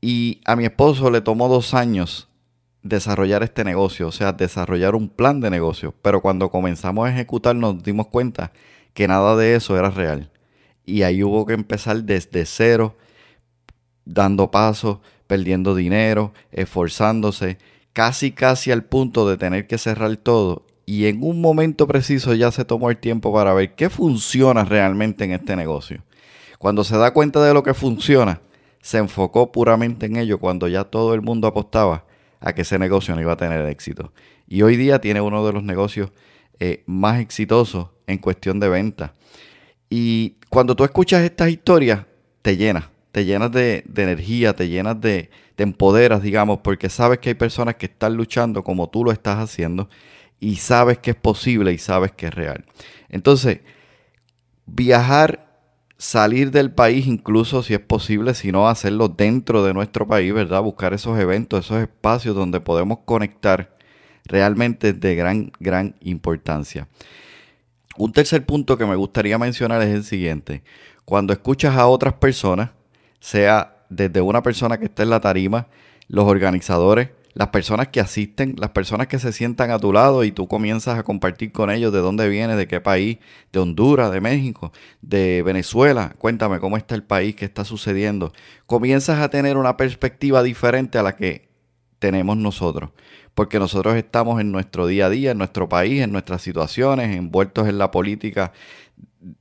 y 0.00 0.40
a 0.44 0.56
mi 0.56 0.64
esposo 0.64 1.10
le 1.10 1.20
tomó 1.20 1.48
dos 1.48 1.74
años 1.74 2.28
desarrollar 2.82 3.42
este 3.42 3.64
negocio, 3.64 4.08
o 4.08 4.12
sea, 4.12 4.32
desarrollar 4.32 4.94
un 4.94 5.08
plan 5.08 5.40
de 5.40 5.50
negocio. 5.50 5.94
Pero 6.02 6.20
cuando 6.20 6.50
comenzamos 6.50 7.06
a 7.06 7.12
ejecutar 7.12 7.56
nos 7.56 7.82
dimos 7.82 8.08
cuenta 8.08 8.52
que 8.94 9.08
nada 9.08 9.36
de 9.36 9.56
eso 9.56 9.78
era 9.78 9.90
real. 9.90 10.30
Y 10.84 11.02
ahí 11.02 11.22
hubo 11.22 11.46
que 11.46 11.54
empezar 11.54 12.04
desde 12.04 12.46
cero, 12.46 12.96
dando 14.04 14.50
pasos, 14.50 14.98
perdiendo 15.26 15.74
dinero, 15.74 16.32
esforzándose, 16.52 17.58
casi 17.92 18.32
casi 18.32 18.70
al 18.70 18.84
punto 18.84 19.28
de 19.28 19.36
tener 19.36 19.66
que 19.66 19.78
cerrar 19.78 20.16
todo. 20.16 20.66
Y 20.84 21.06
en 21.06 21.22
un 21.22 21.40
momento 21.40 21.86
preciso 21.86 22.34
ya 22.34 22.52
se 22.52 22.64
tomó 22.64 22.90
el 22.90 22.98
tiempo 22.98 23.32
para 23.32 23.54
ver 23.54 23.74
qué 23.74 23.90
funciona 23.90 24.64
realmente 24.64 25.24
en 25.24 25.32
este 25.32 25.56
negocio. 25.56 26.04
Cuando 26.58 26.84
se 26.84 26.96
da 26.96 27.12
cuenta 27.12 27.44
de 27.44 27.52
lo 27.52 27.62
que 27.62 27.74
funciona, 27.74 28.40
se 28.80 28.98
enfocó 28.98 29.50
puramente 29.50 30.06
en 30.06 30.16
ello 30.16 30.38
cuando 30.38 30.68
ya 30.68 30.84
todo 30.84 31.14
el 31.14 31.22
mundo 31.22 31.48
apostaba 31.48 32.04
a 32.40 32.54
que 32.54 32.62
ese 32.62 32.78
negocio 32.78 33.14
no 33.14 33.20
iba 33.20 33.32
a 33.32 33.36
tener 33.36 33.66
éxito. 33.66 34.12
Y 34.46 34.62
hoy 34.62 34.76
día 34.76 35.00
tiene 35.00 35.20
uno 35.20 35.44
de 35.44 35.52
los 35.52 35.64
negocios 35.64 36.12
eh, 36.60 36.84
más 36.86 37.20
exitosos 37.20 37.88
en 38.06 38.18
cuestión 38.18 38.60
de 38.60 38.68
venta. 38.68 39.14
Y 39.90 40.36
cuando 40.48 40.76
tú 40.76 40.84
escuchas 40.84 41.22
estas 41.22 41.50
historias, 41.50 42.06
te 42.42 42.56
llenas, 42.56 42.84
te 43.16 43.24
llenas 43.24 43.50
de, 43.50 43.82
energía, 43.96 44.54
te 44.54 44.68
llenas 44.68 45.00
de, 45.00 45.30
te 45.54 45.62
empoderas, 45.62 46.20
digamos, 46.20 46.58
porque 46.58 46.90
sabes 46.90 47.18
que 47.18 47.30
hay 47.30 47.34
personas 47.34 47.76
que 47.76 47.86
están 47.86 48.14
luchando 48.14 48.62
como 48.62 48.90
tú 48.90 49.04
lo 49.04 49.10
estás 49.10 49.38
haciendo 49.38 49.88
y 50.38 50.56
sabes 50.56 50.98
que 50.98 51.12
es 51.12 51.16
posible 51.16 51.72
y 51.72 51.78
sabes 51.78 52.12
que 52.12 52.26
es 52.26 52.34
real. 52.34 52.66
Entonces, 53.08 53.60
viajar 54.66 55.46
salir 55.96 56.50
del 56.50 56.72
país, 56.72 57.06
incluso 57.06 57.62
si 57.62 57.72
es 57.72 57.80
posible, 57.80 58.34
si 58.34 58.52
no 58.52 58.68
hacerlo 58.68 59.08
dentro 59.08 59.64
de 59.64 59.72
nuestro 59.72 60.06
país, 60.06 60.34
¿verdad? 60.34 60.60
Buscar 60.60 60.92
esos 60.92 61.18
eventos, 61.18 61.64
esos 61.64 61.80
espacios 61.80 62.36
donde 62.36 62.60
podemos 62.60 62.98
conectar 63.06 63.78
realmente 64.26 64.92
de 64.92 65.14
gran, 65.14 65.52
gran 65.58 65.94
importancia. 66.02 66.86
Un 67.96 68.12
tercer 68.12 68.44
punto 68.44 68.76
que 68.76 68.84
me 68.84 68.94
gustaría 68.94 69.38
mencionar 69.38 69.80
es 69.80 69.94
el 69.94 70.04
siguiente. 70.04 70.62
Cuando 71.06 71.32
escuchas 71.32 71.76
a 71.76 71.86
otras 71.86 72.12
personas, 72.12 72.75
sea 73.26 73.78
desde 73.88 74.20
una 74.20 74.40
persona 74.40 74.78
que 74.78 74.84
está 74.84 75.02
en 75.02 75.10
la 75.10 75.18
tarima, 75.18 75.66
los 76.06 76.26
organizadores, 76.26 77.08
las 77.34 77.48
personas 77.48 77.88
que 77.88 77.98
asisten, 77.98 78.54
las 78.56 78.70
personas 78.70 79.08
que 79.08 79.18
se 79.18 79.32
sientan 79.32 79.72
a 79.72 79.80
tu 79.80 79.92
lado 79.92 80.22
y 80.22 80.30
tú 80.30 80.46
comienzas 80.46 80.96
a 80.96 81.02
compartir 81.02 81.50
con 81.50 81.72
ellos 81.72 81.92
de 81.92 81.98
dónde 81.98 82.28
vienes, 82.28 82.56
de 82.56 82.68
qué 82.68 82.80
país, 82.80 83.18
de 83.52 83.58
Honduras, 83.58 84.12
de 84.12 84.20
México, 84.20 84.72
de 85.02 85.42
Venezuela, 85.44 86.14
cuéntame 86.18 86.60
cómo 86.60 86.76
está 86.76 86.94
el 86.94 87.02
país, 87.02 87.34
qué 87.34 87.44
está 87.44 87.64
sucediendo. 87.64 88.32
Comienzas 88.64 89.18
a 89.18 89.28
tener 89.28 89.56
una 89.56 89.76
perspectiva 89.76 90.44
diferente 90.44 90.96
a 90.96 91.02
la 91.02 91.16
que 91.16 91.48
tenemos 91.98 92.36
nosotros, 92.36 92.90
porque 93.34 93.58
nosotros 93.58 93.96
estamos 93.96 94.40
en 94.40 94.52
nuestro 94.52 94.86
día 94.86 95.06
a 95.06 95.10
día, 95.10 95.32
en 95.32 95.38
nuestro 95.38 95.68
país, 95.68 96.00
en 96.00 96.12
nuestras 96.12 96.42
situaciones, 96.42 97.16
envueltos 97.16 97.66
en 97.66 97.78
la 97.78 97.90
política 97.90 98.52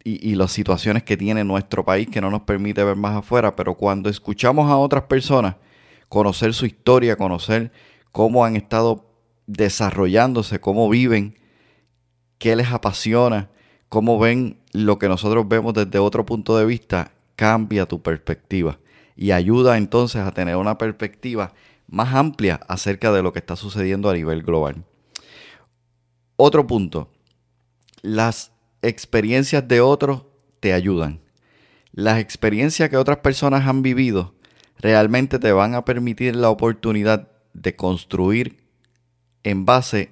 y, 0.04 0.36
las 0.36 0.52
situaciones 0.52 1.04
que 1.04 1.18
tiene 1.18 1.44
nuestro 1.44 1.84
país 1.84 2.08
que 2.10 2.22
no 2.22 2.32
nos 2.32 2.42
permite 2.42 2.84
ver 2.84 2.96
más 2.96 3.18
afuera, 3.18 3.56
pero 3.56 3.76
cuando 3.76 4.10
escuchamos 4.10 4.70
a 4.70 4.78
otras 4.78 5.04
personas, 5.04 5.56
conocer 6.10 6.54
su 6.54 6.66
historia, 6.66 7.18
conocer 7.18 7.72
cómo 8.12 8.46
han 8.46 8.56
estado 8.56 9.06
desarrollándose, 9.48 10.60
cómo 10.60 10.90
viven, 10.90 11.36
qué 12.38 12.56
les 12.56 12.72
apasiona, 12.72 13.50
cómo 13.90 14.18
ven 14.20 14.60
lo 14.72 14.98
que 14.98 15.08
nosotros 15.08 15.48
vemos 15.48 15.74
desde 15.74 16.00
otro 16.00 16.26
punto 16.26 16.58
de 16.58 16.66
vista, 16.66 17.12
cambia 17.36 17.86
tu 17.86 18.02
perspectiva 18.02 18.80
y 19.16 19.32
ayuda 19.32 19.78
entonces 19.78 20.22
a 20.22 20.32
tener 20.32 20.56
una 20.56 20.78
perspectiva 20.78 21.54
más 21.88 22.14
amplia 22.14 22.60
acerca 22.68 23.12
de 23.12 23.22
lo 23.22 23.32
que 23.34 23.40
está 23.40 23.56
sucediendo 23.56 24.10
a 24.10 24.14
nivel 24.14 24.42
global. 24.44 24.84
Otro 26.38 26.68
punto, 26.68 27.10
las 28.02 28.52
experiencias 28.88 29.68
de 29.68 29.82
otros 29.82 30.24
te 30.60 30.74
ayudan. 30.74 31.22
Las 31.92 32.20
experiencias 32.20 32.90
que 32.90 32.98
otras 32.98 33.20
personas 33.20 33.68
han 33.68 33.82
vivido 33.82 34.34
realmente 34.80 35.40
te 35.40 35.52
van 35.52 35.76
a 35.76 35.86
permitir 35.86 36.36
la 36.36 36.50
oportunidad 36.50 37.30
de 37.54 37.76
construir 37.76 38.58
en 39.44 39.66
base 39.66 40.12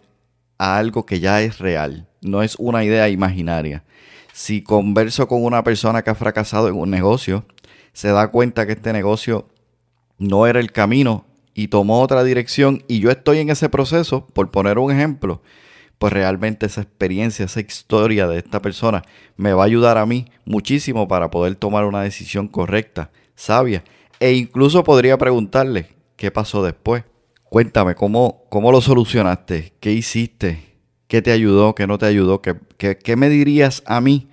a 0.57 0.77
algo 0.77 1.05
que 1.05 1.19
ya 1.19 1.41
es 1.41 1.59
real, 1.59 2.07
no 2.21 2.41
es 2.41 2.55
una 2.57 2.83
idea 2.83 3.09
imaginaria. 3.09 3.83
Si 4.31 4.63
converso 4.63 5.27
con 5.27 5.43
una 5.43 5.63
persona 5.63 6.01
que 6.03 6.09
ha 6.09 6.15
fracasado 6.15 6.67
en 6.67 6.75
un 6.75 6.89
negocio, 6.89 7.45
se 7.91 8.09
da 8.09 8.29
cuenta 8.29 8.65
que 8.65 8.73
este 8.73 8.93
negocio 8.93 9.49
no 10.17 10.47
era 10.47 10.59
el 10.59 10.71
camino 10.71 11.25
y 11.53 11.67
tomó 11.67 12.01
otra 12.01 12.23
dirección 12.23 12.83
y 12.87 12.99
yo 12.99 13.11
estoy 13.11 13.39
en 13.39 13.49
ese 13.49 13.69
proceso, 13.69 14.27
por 14.27 14.49
poner 14.51 14.79
un 14.79 14.91
ejemplo, 14.91 15.41
pues 16.03 16.11
realmente 16.11 16.65
esa 16.65 16.81
experiencia, 16.81 17.45
esa 17.45 17.61
historia 17.61 18.27
de 18.27 18.37
esta 18.37 18.61
persona 18.61 19.03
me 19.37 19.53
va 19.53 19.63
a 19.63 19.67
ayudar 19.67 19.97
a 19.97 20.05
mí 20.05 20.25
muchísimo 20.43 21.07
para 21.07 21.31
poder 21.31 21.55
tomar 21.55 21.85
una 21.85 22.01
decisión 22.01 22.49
correcta, 22.49 23.09
sabia 23.35 23.85
e 24.19 24.33
incluso 24.33 24.83
podría 24.83 25.17
preguntarle 25.17 25.95
qué 26.17 26.29
pasó 26.29 26.61
después. 26.61 27.05
Cuéntame, 27.45 27.95
¿cómo, 27.95 28.43
cómo 28.49 28.73
lo 28.73 28.81
solucionaste? 28.81 29.71
¿Qué 29.79 29.93
hiciste? 29.93 30.75
¿Qué 31.07 31.21
te 31.21 31.31
ayudó? 31.31 31.73
¿Qué 31.73 31.87
no 31.87 31.97
te 31.97 32.07
ayudó? 32.07 32.41
¿Qué, 32.41 32.57
qué, 32.77 33.15
me 33.15 33.29
dirías 33.29 33.81
a 33.85 34.01
mí 34.01 34.27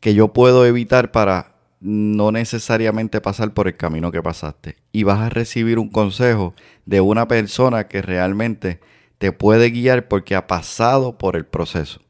que 0.00 0.14
yo 0.14 0.28
puedo 0.28 0.64
evitar 0.64 1.12
para 1.12 1.54
no 1.80 2.32
necesariamente 2.32 3.20
pasar 3.20 3.52
por 3.52 3.68
el 3.68 3.76
camino 3.76 4.10
que 4.10 4.22
pasaste? 4.22 4.76
Y 4.90 5.02
vas 5.02 5.18
a 5.18 5.28
recibir 5.28 5.78
un 5.78 5.90
consejo 5.90 6.54
de 6.86 7.02
una 7.02 7.28
persona 7.28 7.88
que 7.88 8.00
realmente 8.00 8.80
te 9.20 9.32
puede 9.32 9.68
guiar 9.68 10.08
porque 10.08 10.34
ha 10.34 10.46
pasado 10.46 11.18
por 11.18 11.36
el 11.36 11.44
proceso. 11.44 12.00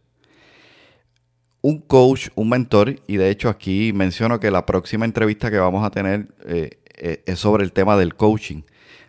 Un 1.61 1.81
coach, 1.81 2.29
un 2.37 2.49
mentor, 2.49 3.01
y 3.09 3.17
de 3.17 3.31
hecho 3.31 3.49
aquí 3.49 3.93
menciono 3.93 4.39
que 4.39 4.53
la 4.53 4.65
próxima 4.65 5.07
entrevista 5.07 5.51
que 5.51 5.59
vamos 5.59 5.85
a 5.85 5.91
tener 5.91 6.29
eh, 6.47 6.79
eh, 6.97 7.25
es 7.27 7.41
sobre 7.41 7.65
el 7.65 7.73
tema 7.73 7.97
del 7.97 8.15
coaching. 8.15 8.63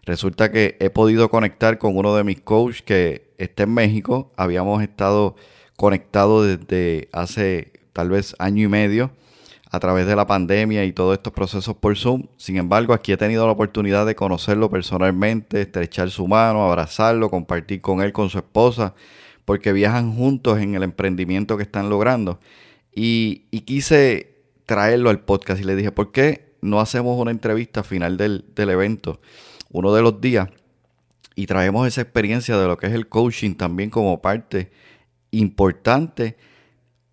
Resulta 0.04 0.52
que 0.52 0.78
he 0.80 0.90
podido 0.90 1.30
conectar 1.30 1.78
con 1.78 1.96
uno 1.96 2.16
de 2.16 2.24
mis 2.24 2.42
coaches 2.42 2.82
que 2.82 3.36
está 3.38 3.64
en 3.64 3.76
México. 3.76 4.32
Habíamos 4.36 4.82
estado 4.82 5.36
conectados 5.78 6.48
desde 6.48 7.08
hace 7.14 7.72
tal 7.94 8.10
vez 8.10 8.36
año 8.40 8.64
y 8.66 8.68
medio 8.68 9.12
a 9.74 9.80
través 9.80 10.06
de 10.06 10.18
la 10.18 10.28
pandemia 10.28 10.84
y 10.84 10.92
todos 10.92 11.16
estos 11.16 11.32
procesos 11.32 11.76
por 11.78 11.98
Zoom. 11.98 12.28
Sin 12.36 12.58
embargo, 12.58 12.94
aquí 12.94 13.14
he 13.14 13.18
tenido 13.18 13.46
la 13.46 13.54
oportunidad 13.54 14.06
de 14.06 14.16
conocerlo 14.16 14.70
personalmente, 14.70 15.62
estrechar 15.62 16.12
su 16.12 16.28
mano, 16.28 16.66
abrazarlo, 16.66 17.30
compartir 17.30 17.80
con 17.80 18.02
él, 18.02 18.12
con 18.12 18.30
su 18.30 18.38
esposa, 18.38 18.96
porque 19.46 19.72
viajan 19.72 20.14
juntos 20.14 20.60
en 20.60 20.76
el 20.76 20.84
emprendimiento 20.84 21.56
que 21.56 21.64
están 21.64 21.90
logrando. 21.90 22.42
Y, 22.94 23.48
quise 23.64 24.36
traerlo 24.66 25.10
al 25.10 25.22
podcast 25.22 25.62
y 25.62 25.64
le 25.64 25.78
dije, 25.78 25.94
¿por 25.94 26.12
qué 26.12 26.54
no 26.62 26.82
hacemos 26.82 27.18
una 27.18 27.32
entrevista 27.32 27.82
final 27.82 28.18
del, 28.18 28.44
evento, 28.58 29.22
uno 29.70 29.94
de 29.94 30.02
los 30.02 30.20
días, 30.20 30.50
y 31.34 31.46
traemos 31.46 31.88
esa 31.88 32.02
experiencia 32.02 32.58
de 32.58 32.68
lo 32.68 32.78
que 32.78 32.88
es 32.88 32.94
el 32.94 33.08
coaching 33.08 33.56
también 33.56 33.90
como 33.90 34.22
parte 34.22 34.70
importante 35.32 36.36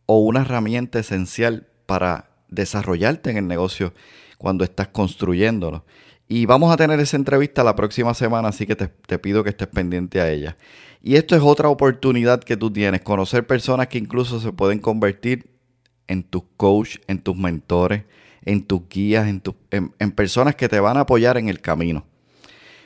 o 0.07 0.19
una 0.19 0.41
herramienta 0.41 0.99
esencial 0.99 1.69
para 1.87 2.28
desarrollarte 2.49 3.31
en 3.31 3.37
el 3.37 3.47
negocio 3.47 3.93
cuando 4.39 4.65
estás 4.65 4.89
construyéndolo. 4.89 5.85
Y 6.29 6.47
vamos 6.47 6.73
a 6.73 6.77
tener 6.77 7.01
esa 7.01 7.17
entrevista 7.17 7.65
la 7.65 7.75
próxima 7.75 8.13
semana, 8.15 8.49
así 8.49 8.67
que 8.67 8.77
te, 8.77 8.89
te, 8.89 9.19
pido 9.19 9.43
que 9.43 9.51
estés 9.51 9.69
pendiente 9.69 10.21
a 10.21 10.31
ella. 10.31 10.57
Y 11.03 11.17
esto 11.17 11.35
es 11.35 11.43
otra 11.43 11.69
oportunidad 11.69 12.43
que 12.43 12.57
tú 12.57 12.71
tienes, 12.71 13.01
conocer 13.01 13.47
personas 13.47 13.89
que 13.89 13.99
incluso 13.99 14.39
se 14.41 14.53
pueden 14.53 14.79
convertir 14.79 15.51
en 16.07 16.23
tus 16.23 16.43
coach, 16.57 16.97
en 17.07 17.21
tus 17.21 17.37
mentores, 17.37 18.05
en 18.45 18.65
tus 18.65 18.89
guías, 18.89 19.29
en, 19.29 19.43
en, 19.71 20.11
personas 20.13 20.57
que 20.57 20.69
te 20.69 20.81
van 20.81 20.97
a 20.97 21.01
apoyar 21.01 21.37
en 21.37 21.49
el 21.49 21.61
camino. 21.61 22.07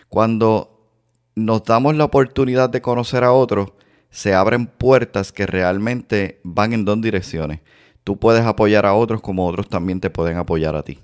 Cuando 0.09 0.89
nos 1.35 1.65
damos 1.65 1.97
la 1.97 2.05
oportunidad 2.05 2.69
de 2.69 2.83
conocer 2.83 3.25
a 3.25 3.33
otros, 3.33 3.73
se 4.11 4.35
abren 4.35 4.67
puertas 4.67 5.33
que 5.33 5.47
realmente 5.47 6.41
van 6.43 6.73
en 6.73 6.85
dos 6.85 7.01
direcciones. 7.01 7.61
Tú 8.05 8.19
puedes 8.19 8.45
apoyar 8.45 8.87
a 8.87 8.95
otros 8.95 9.21
como 9.21 9.47
otros 9.47 9.69
también 9.69 10.01
te 10.01 10.11
pueden 10.11 10.37
apoyar 10.37 10.77
a 10.77 10.83
ti. 10.83 10.99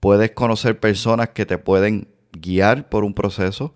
Puedes 0.00 0.32
conocer 0.32 0.78
personas 0.80 1.30
que 1.30 1.46
te 1.46 1.58
pueden 1.58 2.08
guiar 2.32 2.88
por 2.88 3.04
un 3.04 3.14
proceso, 3.14 3.74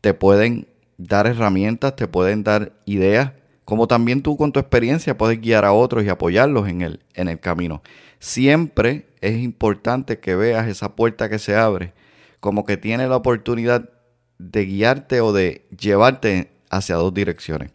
te 0.00 0.14
pueden 0.14 0.68
dar 0.98 1.26
herramientas, 1.26 1.96
te 1.96 2.08
pueden 2.08 2.42
dar 2.42 2.72
ideas, 2.84 3.32
como 3.64 3.86
también 3.86 4.22
tú 4.22 4.36
con 4.36 4.52
tu 4.52 4.60
experiencia 4.60 5.16
puedes 5.16 5.40
guiar 5.40 5.64
a 5.64 5.72
otros 5.72 6.04
y 6.04 6.08
apoyarlos 6.08 6.68
en 6.68 6.82
el, 6.82 7.00
en 7.14 7.28
el 7.28 7.38
camino. 7.38 7.82
Siempre 8.18 9.06
es 9.20 9.38
importante 9.38 10.18
que 10.18 10.34
veas 10.34 10.66
esa 10.68 10.96
puerta 10.96 11.28
que 11.28 11.38
se 11.38 11.56
abre 11.56 11.94
como 12.40 12.64
que 12.64 12.76
tiene 12.76 13.06
la 13.06 13.16
oportunidad 13.16 13.90
de 14.38 14.64
guiarte 14.64 15.20
o 15.20 15.32
de 15.32 15.66
llevarte 15.78 16.50
hacia 16.70 16.96
dos 16.96 17.12
direcciones. 17.12 17.70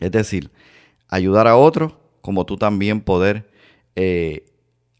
Es 0.00 0.10
decir, 0.10 0.50
ayudar 1.08 1.46
a 1.46 1.56
otros 1.56 1.94
como 2.20 2.44
tú 2.44 2.56
también 2.56 3.00
poder 3.00 3.48
eh, 3.96 4.46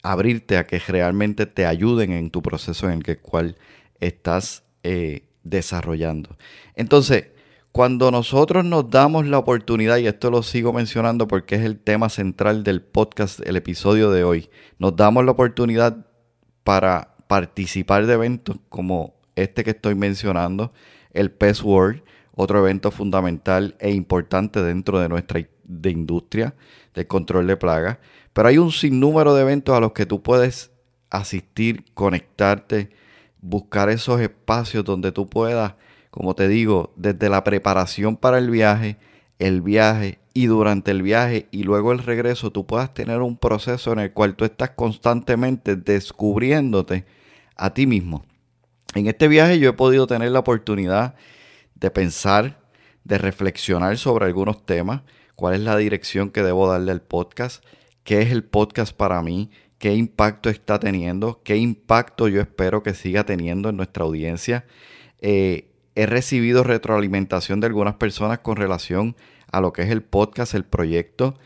abrirte 0.02 0.58
a 0.58 0.66
que 0.66 0.78
realmente 0.78 1.46
te 1.46 1.66
ayuden 1.66 2.12
en 2.12 2.30
tu 2.30 2.42
proceso 2.42 2.90
en 2.90 3.02
el 3.04 3.20
cual 3.20 3.56
estás 4.00 4.64
eh, 4.82 5.24
desarrollando. 5.42 6.36
Entonces, 6.74 7.28
cuando 7.72 8.10
nosotros 8.10 8.64
nos 8.64 8.88
damos 8.90 9.26
la 9.26 9.38
oportunidad, 9.38 9.96
y 9.96 10.06
esto 10.06 10.30
lo 10.30 10.42
sigo 10.42 10.72
mencionando 10.72 11.26
porque 11.26 11.56
es 11.56 11.62
el 11.62 11.78
tema 11.78 12.08
central 12.08 12.62
del 12.62 12.82
podcast, 12.82 13.40
el 13.44 13.56
episodio 13.56 14.12
de 14.12 14.22
hoy, 14.22 14.48
nos 14.78 14.94
damos 14.94 15.24
la 15.24 15.32
oportunidad 15.32 16.06
para 16.62 17.16
participar 17.26 18.06
de 18.06 18.14
eventos 18.14 18.58
como 18.68 19.14
este 19.34 19.64
que 19.64 19.70
estoy 19.70 19.96
mencionando, 19.96 20.72
el 21.12 21.32
PES 21.32 21.62
World, 21.62 22.02
otro 22.32 22.58
evento 22.60 22.90
fundamental 22.90 23.76
e 23.80 23.90
importante 23.90 24.62
dentro 24.62 25.00
de 25.00 25.08
nuestra 25.08 25.40
de 25.64 25.90
industria 25.90 26.54
de 26.94 27.06
control 27.06 27.46
de 27.46 27.56
plagas. 27.56 27.98
Pero 28.32 28.48
hay 28.48 28.58
un 28.58 28.72
sinnúmero 28.72 29.34
de 29.34 29.42
eventos 29.42 29.76
a 29.76 29.80
los 29.80 29.92
que 29.92 30.06
tú 30.06 30.22
puedes 30.22 30.70
asistir, 31.10 31.84
conectarte, 31.94 32.90
buscar 33.40 33.90
esos 33.90 34.20
espacios 34.20 34.84
donde 34.84 35.12
tú 35.12 35.28
puedas 35.28 35.74
como 36.14 36.36
te 36.36 36.46
digo, 36.46 36.92
desde 36.94 37.28
la 37.28 37.42
preparación 37.42 38.16
para 38.16 38.38
el 38.38 38.48
viaje, 38.48 38.98
el 39.40 39.62
viaje 39.62 40.20
y 40.32 40.46
durante 40.46 40.92
el 40.92 41.02
viaje 41.02 41.48
y 41.50 41.64
luego 41.64 41.90
el 41.90 41.98
regreso, 41.98 42.52
tú 42.52 42.66
puedas 42.66 42.94
tener 42.94 43.20
un 43.20 43.36
proceso 43.36 43.92
en 43.92 43.98
el 43.98 44.12
cual 44.12 44.36
tú 44.36 44.44
estás 44.44 44.70
constantemente 44.70 45.74
descubriéndote 45.74 47.04
a 47.56 47.74
ti 47.74 47.88
mismo. 47.88 48.24
En 48.94 49.08
este 49.08 49.26
viaje 49.26 49.58
yo 49.58 49.70
he 49.70 49.72
podido 49.72 50.06
tener 50.06 50.30
la 50.30 50.38
oportunidad 50.38 51.16
de 51.74 51.90
pensar, 51.90 52.60
de 53.02 53.18
reflexionar 53.18 53.98
sobre 53.98 54.26
algunos 54.26 54.64
temas, 54.64 55.02
cuál 55.36 55.54
es 55.54 55.60
la 55.60 55.76
dirección 55.76 56.30
que 56.30 56.42
debo 56.42 56.68
darle 56.68 56.92
al 56.92 57.02
podcast, 57.02 57.64
qué 58.04 58.22
es 58.22 58.30
el 58.30 58.44
podcast 58.44 58.96
para 58.96 59.22
mí, 59.22 59.50
qué 59.78 59.94
impacto 59.94 60.50
está 60.50 60.78
teniendo, 60.78 61.42
qué 61.42 61.56
impacto 61.56 62.28
yo 62.28 62.40
espero 62.40 62.82
que 62.82 62.94
siga 62.94 63.24
teniendo 63.24 63.68
en 63.68 63.76
nuestra 63.76 64.04
audiencia. 64.04 64.64
Eh, 65.20 65.70
he 65.94 66.06
recibido 66.06 66.64
retroalimentación 66.64 67.60
de 67.60 67.66
algunas 67.66 67.94
personas 67.94 68.40
con 68.40 68.56
relación 68.56 69.16
a 69.50 69.60
lo 69.60 69.72
que 69.72 69.82
es 69.82 69.90
el 69.90 70.02
podcast, 70.02 70.54
el 70.54 70.64
proyecto. 70.64 71.38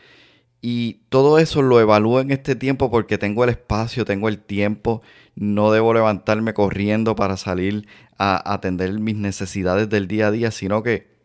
Y 0.60 1.02
todo 1.08 1.38
eso 1.38 1.62
lo 1.62 1.80
evalúo 1.80 2.20
en 2.20 2.32
este 2.32 2.56
tiempo 2.56 2.90
porque 2.90 3.18
tengo 3.18 3.44
el 3.44 3.50
espacio, 3.50 4.04
tengo 4.04 4.28
el 4.28 4.38
tiempo, 4.38 5.02
no 5.36 5.70
debo 5.70 5.94
levantarme 5.94 6.52
corriendo 6.52 7.14
para 7.14 7.36
salir 7.36 7.86
a 8.18 8.52
atender 8.52 8.98
mis 8.98 9.14
necesidades 9.14 9.88
del 9.88 10.08
día 10.08 10.28
a 10.28 10.30
día, 10.32 10.50
sino 10.50 10.82
que 10.82 11.17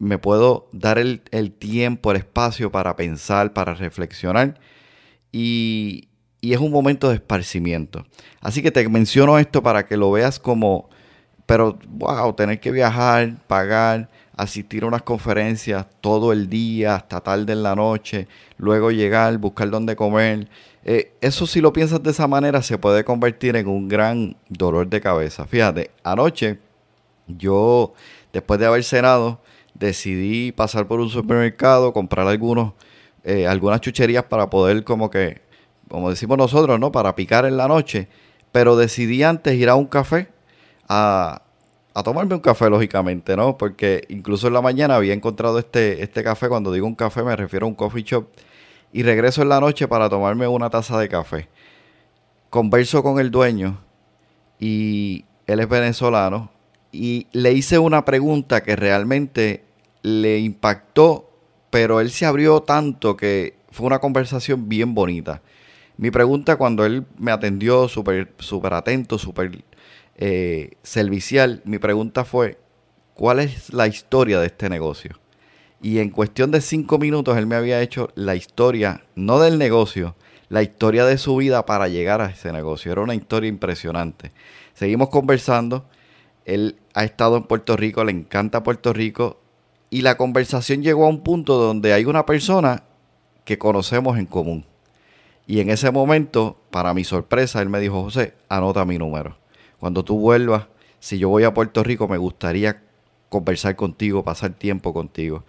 me 0.00 0.18
puedo 0.18 0.68
dar 0.72 0.98
el, 0.98 1.20
tiempo, 1.52 2.10
el 2.10 2.16
espacio 2.16 2.72
para 2.72 2.96
pensar, 2.96 3.52
para 3.52 3.74
reflexionar. 3.74 4.58
Y, 5.30 6.08
y 6.40 6.54
es 6.54 6.58
un 6.58 6.72
momento 6.72 7.08
de 7.08 7.14
esparcimiento. 7.14 8.04
Así 8.40 8.62
que 8.62 8.72
te 8.72 8.88
menciono 8.88 9.38
esto 9.38 9.62
para 9.62 9.86
que 9.86 9.96
lo 9.96 10.10
veas 10.10 10.40
como 10.40 10.90
pero, 11.50 11.76
wow, 11.88 12.32
tener 12.34 12.60
que 12.60 12.70
viajar, 12.70 13.34
pagar, 13.48 14.08
asistir 14.36 14.84
a 14.84 14.86
unas 14.86 15.02
conferencias 15.02 15.84
todo 16.00 16.32
el 16.32 16.48
día, 16.48 16.94
hasta 16.94 17.20
tarde 17.20 17.54
en 17.54 17.64
la 17.64 17.74
noche, 17.74 18.28
luego 18.56 18.92
llegar, 18.92 19.36
buscar 19.38 19.68
dónde 19.68 19.96
comer. 19.96 20.48
Eh, 20.84 21.12
eso 21.20 21.48
si 21.48 21.60
lo 21.60 21.72
piensas 21.72 22.04
de 22.04 22.12
esa 22.12 22.28
manera 22.28 22.62
se 22.62 22.78
puede 22.78 23.02
convertir 23.02 23.56
en 23.56 23.66
un 23.66 23.88
gran 23.88 24.36
dolor 24.48 24.86
de 24.86 25.00
cabeza. 25.00 25.44
Fíjate, 25.44 25.90
anoche 26.04 26.60
yo, 27.26 27.94
después 28.32 28.60
de 28.60 28.66
haber 28.66 28.84
cenado, 28.84 29.40
decidí 29.74 30.52
pasar 30.52 30.86
por 30.86 31.00
un 31.00 31.08
supermercado, 31.08 31.92
comprar 31.92 32.26
algunos, 32.26 32.74
eh, 33.24 33.46
algunas 33.46 33.80
chucherías 33.80 34.24
para 34.24 34.50
poder 34.50 34.84
como 34.84 35.10
que, 35.10 35.40
como 35.88 36.10
decimos 36.10 36.38
nosotros, 36.38 36.78
¿no? 36.78 36.92
Para 36.92 37.14
picar 37.14 37.44
en 37.46 37.56
la 37.56 37.68
noche. 37.68 38.08
Pero 38.52 38.76
decidí 38.76 39.22
antes 39.22 39.54
ir 39.54 39.68
a 39.68 39.74
un 39.74 39.86
café 39.86 40.28
a, 40.88 41.42
tomarme 42.04 42.34
un 42.34 42.40
café, 42.40 42.68
lógicamente, 42.68 43.36
¿no? 43.36 43.56
Porque 43.56 44.04
incluso 44.08 44.48
en 44.48 44.54
la 44.54 44.62
mañana 44.62 44.96
había 44.96 45.14
encontrado 45.14 45.58
este, 45.58 46.02
este 46.02 46.24
café. 46.24 46.48
Cuando 46.48 46.72
digo 46.72 46.86
un 46.86 46.94
café, 46.94 47.22
me 47.22 47.36
refiero 47.36 47.66
a 47.66 47.68
un 47.68 47.74
coffee 47.74 48.02
shop. 48.02 48.26
Y 48.92 49.02
regreso 49.04 49.42
en 49.42 49.50
la 49.50 49.60
noche 49.60 49.86
para 49.86 50.08
tomarme 50.08 50.48
una 50.48 50.68
taza 50.68 50.98
de 50.98 51.08
café. 51.08 51.48
Converso 52.48 53.02
con 53.02 53.20
el 53.20 53.30
dueño 53.30 53.78
y 54.58 55.24
él 55.46 55.60
es 55.60 55.68
venezolano. 55.68 56.50
Y 56.92 57.26
le 57.32 57.52
hice 57.52 57.78
una 57.78 58.04
pregunta 58.04 58.62
que 58.62 58.76
realmente 58.76 59.64
le 60.02 60.38
impactó, 60.38 61.30
pero 61.70 62.00
él 62.00 62.10
se 62.10 62.26
abrió 62.26 62.60
tanto 62.62 63.16
que 63.16 63.54
fue 63.70 63.86
una 63.86 64.00
conversación 64.00 64.68
bien 64.68 64.94
bonita. 64.94 65.42
Mi 65.96 66.10
pregunta 66.10 66.56
cuando 66.56 66.84
él 66.84 67.04
me 67.18 67.30
atendió 67.30 67.86
súper 67.88 68.32
super 68.38 68.74
atento, 68.74 69.18
súper 69.18 69.64
eh, 70.16 70.70
servicial, 70.82 71.62
mi 71.64 71.78
pregunta 71.78 72.24
fue, 72.24 72.58
¿cuál 73.14 73.38
es 73.38 73.72
la 73.72 73.86
historia 73.86 74.40
de 74.40 74.46
este 74.46 74.68
negocio? 74.68 75.20
Y 75.82 75.98
en 75.98 76.10
cuestión 76.10 76.50
de 76.50 76.60
cinco 76.60 76.98
minutos 76.98 77.36
él 77.38 77.46
me 77.46 77.54
había 77.54 77.80
hecho 77.80 78.10
la 78.14 78.34
historia, 78.34 79.04
no 79.14 79.38
del 79.38 79.58
negocio, 79.58 80.16
la 80.48 80.62
historia 80.62 81.06
de 81.06 81.16
su 81.16 81.36
vida 81.36 81.64
para 81.64 81.88
llegar 81.88 82.20
a 82.20 82.30
ese 82.30 82.52
negocio. 82.52 82.92
Era 82.92 83.00
una 83.00 83.14
historia 83.14 83.48
impresionante. 83.48 84.32
Seguimos 84.74 85.08
conversando. 85.08 85.86
Él 86.44 86.76
ha 86.94 87.04
estado 87.04 87.36
en 87.36 87.44
Puerto 87.44 87.76
Rico, 87.76 88.04
le 88.04 88.12
encanta 88.12 88.62
Puerto 88.62 88.92
Rico. 88.92 89.40
Y 89.90 90.02
la 90.02 90.16
conversación 90.16 90.82
llegó 90.82 91.06
a 91.06 91.08
un 91.08 91.22
punto 91.22 91.56
donde 91.56 91.92
hay 91.92 92.04
una 92.04 92.26
persona 92.26 92.84
que 93.44 93.58
conocemos 93.58 94.18
en 94.18 94.26
común. 94.26 94.64
Y 95.46 95.60
en 95.60 95.70
ese 95.70 95.90
momento, 95.90 96.56
para 96.70 96.94
mi 96.94 97.04
sorpresa, 97.04 97.60
él 97.60 97.68
me 97.68 97.80
dijo, 97.80 98.02
José, 98.02 98.34
anota 98.48 98.84
mi 98.84 98.98
número 98.98 99.40
cuando 99.80 100.04
tú 100.04 100.20
vuelvas, 100.20 100.66
si 101.00 101.18
yo 101.18 101.30
voy 101.30 101.44
a 101.44 101.54
Puerto 101.54 101.82
Rico, 101.82 102.06
me 102.06 102.18
gustaría 102.18 102.82
conversar 103.30 103.76
contigo, 103.76 104.22
pasar 104.22 104.52
tiempo 104.52 104.92
contigo. 104.92 105.44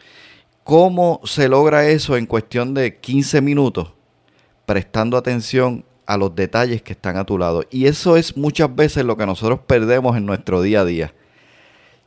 ¿Cómo 0.64 1.20
se 1.26 1.50
logra 1.50 1.88
eso 1.90 2.16
en 2.16 2.26
cuestión 2.26 2.74
de 2.74 2.98
15 2.98 3.42
minutos? 3.42 3.92
Prestando 4.66 5.18
atención 5.18 5.84
a 6.12 6.18
los 6.18 6.36
detalles 6.36 6.82
que 6.82 6.94
están 6.94 7.18
a 7.18 7.26
tu 7.26 7.38
lado. 7.38 7.64
Y 7.70 7.86
eso 7.86 8.18
es 8.18 8.38
muchas 8.38 8.76
veces 8.76 9.06
lo 9.06 9.18
que 9.18 9.26
nosotros 9.26 9.60
perdemos 9.66 10.18
en 10.18 10.26
nuestro 10.26 10.62
día 10.62 10.82
a 10.82 10.86
día. 10.86 11.14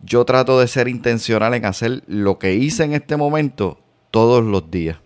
Yo 0.00 0.24
trato 0.24 0.60
de 0.60 0.68
ser 0.68 0.88
intencional 0.88 1.54
en 1.54 1.64
hacer 1.64 2.02
lo 2.06 2.38
que 2.38 2.54
hice 2.54 2.84
en 2.84 2.92
este 2.92 3.16
momento 3.16 3.80
todos 4.10 4.44
los 4.44 4.70
días. 4.70 4.98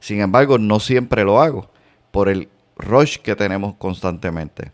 Sin 0.00 0.20
embargo, 0.20 0.58
no 0.58 0.80
siempre 0.80 1.24
lo 1.24 1.40
hago 1.40 1.70
por 2.10 2.28
el 2.28 2.48
rush 2.76 3.18
que 3.18 3.36
tenemos 3.36 3.74
constantemente 3.74 4.72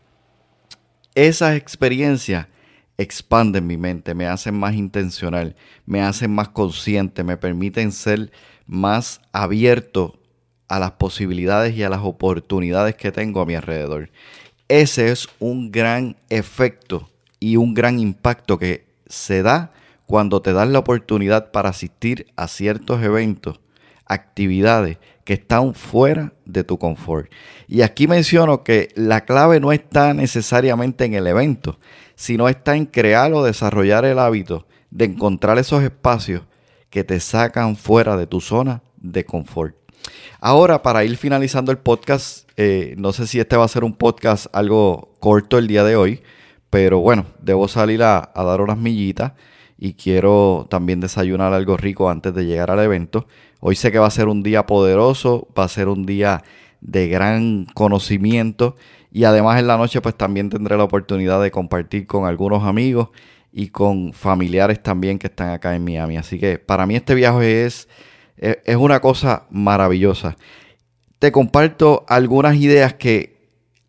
esas 1.27 1.57
experiencias 1.57 2.47
expanden 2.97 3.67
mi 3.67 3.77
mente, 3.77 4.15
me 4.15 4.27
hacen 4.27 4.57
más 4.59 4.75
intencional, 4.75 5.57
me 5.85 6.01
hacen 6.01 6.33
más 6.33 6.49
consciente, 6.49 7.25
me 7.25 7.37
permiten 7.37 7.91
ser 7.91 8.31
más 8.67 9.21
abierto 9.33 10.18
a 10.69 10.79
las 10.79 10.93
posibilidades 10.93 11.75
y 11.75 11.83
a 11.83 11.89
las 11.89 12.01
oportunidades 12.03 12.95
que 12.95 13.13
tengo 13.13 13.41
a 13.41 13.47
mi 13.47 13.55
alrededor. 13.55 14.11
Ese 14.69 15.11
es 15.11 15.29
un 15.39 15.73
gran 15.73 16.17
efecto 16.29 17.09
y 17.41 17.57
un 17.57 17.75
gran 17.75 17.99
impacto 17.99 18.59
que 18.59 18.87
se 19.07 19.43
da 19.43 19.73
cuando 20.07 20.43
te 20.43 20.53
das 20.53 20.69
la 20.69 20.79
oportunidad 20.79 21.51
para 21.51 21.71
asistir 21.71 22.27
a 22.37 22.49
ciertos 22.49 23.03
eventos, 23.03 23.61
actividades 24.07 24.99
que 25.25 25.35
están 25.35 25.75
fuera 25.75 26.33
de 26.47 26.65
tu 26.65 26.79
confort. 26.79 27.31
Y 27.67 27.83
aquí 27.83 28.07
menciono 28.07 28.65
que 28.65 28.89
la 28.95 29.27
clave 29.27 29.61
no 29.61 29.73
está 29.73 30.15
necesariamente 30.15 31.05
en 31.05 31.15
el 31.15 31.27
evento, 31.27 31.79
sino 32.15 32.49
está 32.49 32.77
en 32.77 32.87
crear 32.87 33.33
o 33.33 33.45
desarrollar 33.45 34.05
el 34.05 34.19
hábito 34.19 34.67
de 34.91 35.05
encontrar 35.05 35.59
esos 35.59 35.83
espacios 35.83 36.43
que 36.91 37.05
te 37.05 37.21
sacan 37.21 37.77
fuera 37.77 38.17
de 38.17 38.27
tu 38.27 38.41
zona 38.41 38.83
de 38.97 39.25
confort. 39.25 39.78
Ahora, 40.41 40.83
para 40.83 41.05
ir 41.05 41.17
finalizando 41.17 41.73
el 41.73 41.79
podcast, 41.79 42.49
eh, 42.57 42.95
no 42.99 43.13
sé 43.13 43.27
si 43.27 43.41
este 43.41 43.57
va 43.57 43.65
a 43.65 43.69
ser 43.69 43.85
un 43.85 43.95
podcast 43.95 44.47
algo 44.53 45.15
corto 45.21 45.59
el 45.59 45.67
día 45.67 45.85
de 45.85 45.97
hoy, 45.97 46.23
pero 46.71 47.01
bueno, 47.01 47.27
debo 47.41 47.69
salir 47.69 48.03
a, 48.03 48.31
a 48.35 48.45
dar 48.45 48.61
unas 48.61 48.79
millitas 48.79 49.33
y 49.79 49.95
quiero 49.95 50.67
también 50.71 51.01
desayunar 51.01 51.53
algo 51.53 51.77
rico 51.77 52.11
antes 52.11 52.35
de 52.35 52.47
llegar 52.47 52.71
al 52.71 52.81
evento. 52.81 53.27
Hoy 53.61 53.77
sé 53.77 53.93
que 53.93 53.99
va 53.99 54.07
a 54.07 54.11
ser 54.11 54.29
un 54.29 54.43
día 54.43 54.67
poderoso, 54.67 55.49
va 55.59 55.65
a 55.65 55.69
ser 55.69 55.89
un 55.89 56.05
día 56.05 56.43
de 56.81 57.09
gran 57.09 57.67
conocimiento 57.75 58.77
y 59.11 59.25
además 59.25 59.59
en 59.59 59.67
la 59.67 59.77
noche 59.77 60.01
pues 60.01 60.15
también 60.15 60.51
tendré 60.51 60.77
la 60.77 60.85
oportunidad 60.85 61.43
de 61.43 61.51
compartir 61.51 62.07
con 62.07 62.27
algunos 62.27 62.65
amigos 62.65 63.09
y 63.53 63.69
con 63.69 64.13
familiares 64.13 64.83
también 64.83 65.19
que 65.19 65.29
están 65.29 65.51
acá 65.51 65.75
en 65.75 65.85
Miami. 65.85 66.17
Así 66.17 66.39
que 66.39 66.59
para 66.59 66.87
mí 66.87 66.97
este 66.97 67.15
viaje 67.15 67.65
es, 67.65 67.89
es 68.39 68.77
una 68.77 69.01
cosa 69.01 69.45
maravillosa. 69.51 70.37
Te 71.19 71.33
comparto 71.33 72.05
algunas 72.09 72.57
ideas 72.57 72.95
que 72.95 73.39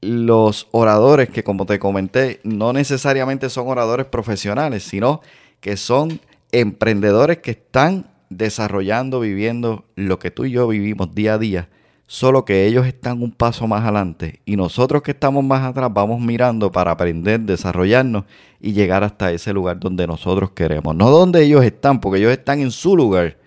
los 0.01 0.67
oradores, 0.71 1.29
que 1.29 1.43
como 1.43 1.65
te 1.65 1.79
comenté, 1.79 2.39
no 2.43 2.73
necesariamente 2.73 3.49
son 3.49 3.67
oradores 3.67 4.07
profesionales, 4.07 4.83
sino 4.83 5.21
que 5.59 5.77
son 5.77 6.19
emprendedores 6.51 7.39
que 7.39 7.51
están 7.51 8.09
desarrollando, 8.29 9.19
viviendo 9.19 9.85
lo 9.95 10.19
que 10.19 10.31
tú 10.31 10.45
y 10.45 10.51
yo 10.51 10.67
vivimos 10.67 11.13
día 11.13 11.33
a 11.35 11.37
día 11.37 11.69
solo 12.09 12.43
que 12.43 12.65
ellos 12.65 12.87
están 12.87 13.21
un 13.21 13.31
paso 13.31 13.67
más 13.67 13.83
adelante 13.83 14.41
y 14.43 14.55
nosotros 14.55 15.03
que 15.03 15.11
estamos 15.11 15.43
más 15.43 15.63
atrás 15.63 15.91
vamos 15.93 16.19
mirando 16.19 16.71
para 16.71 16.89
aprender, 16.89 17.41
desarrollarnos 17.41 18.23
y 18.59 18.73
llegar 18.73 19.03
hasta 19.03 19.31
ese 19.31 19.53
lugar 19.53 19.79
donde 19.79 20.07
nosotros 20.07 20.49
queremos. 20.49 20.95
No 20.95 21.11
donde 21.11 21.43
ellos 21.43 21.63
están, 21.63 22.01
porque 22.01 22.17
ellos 22.17 22.31
están 22.31 22.61
en 22.61 22.71
su 22.71 22.97
lugar. 22.97 23.37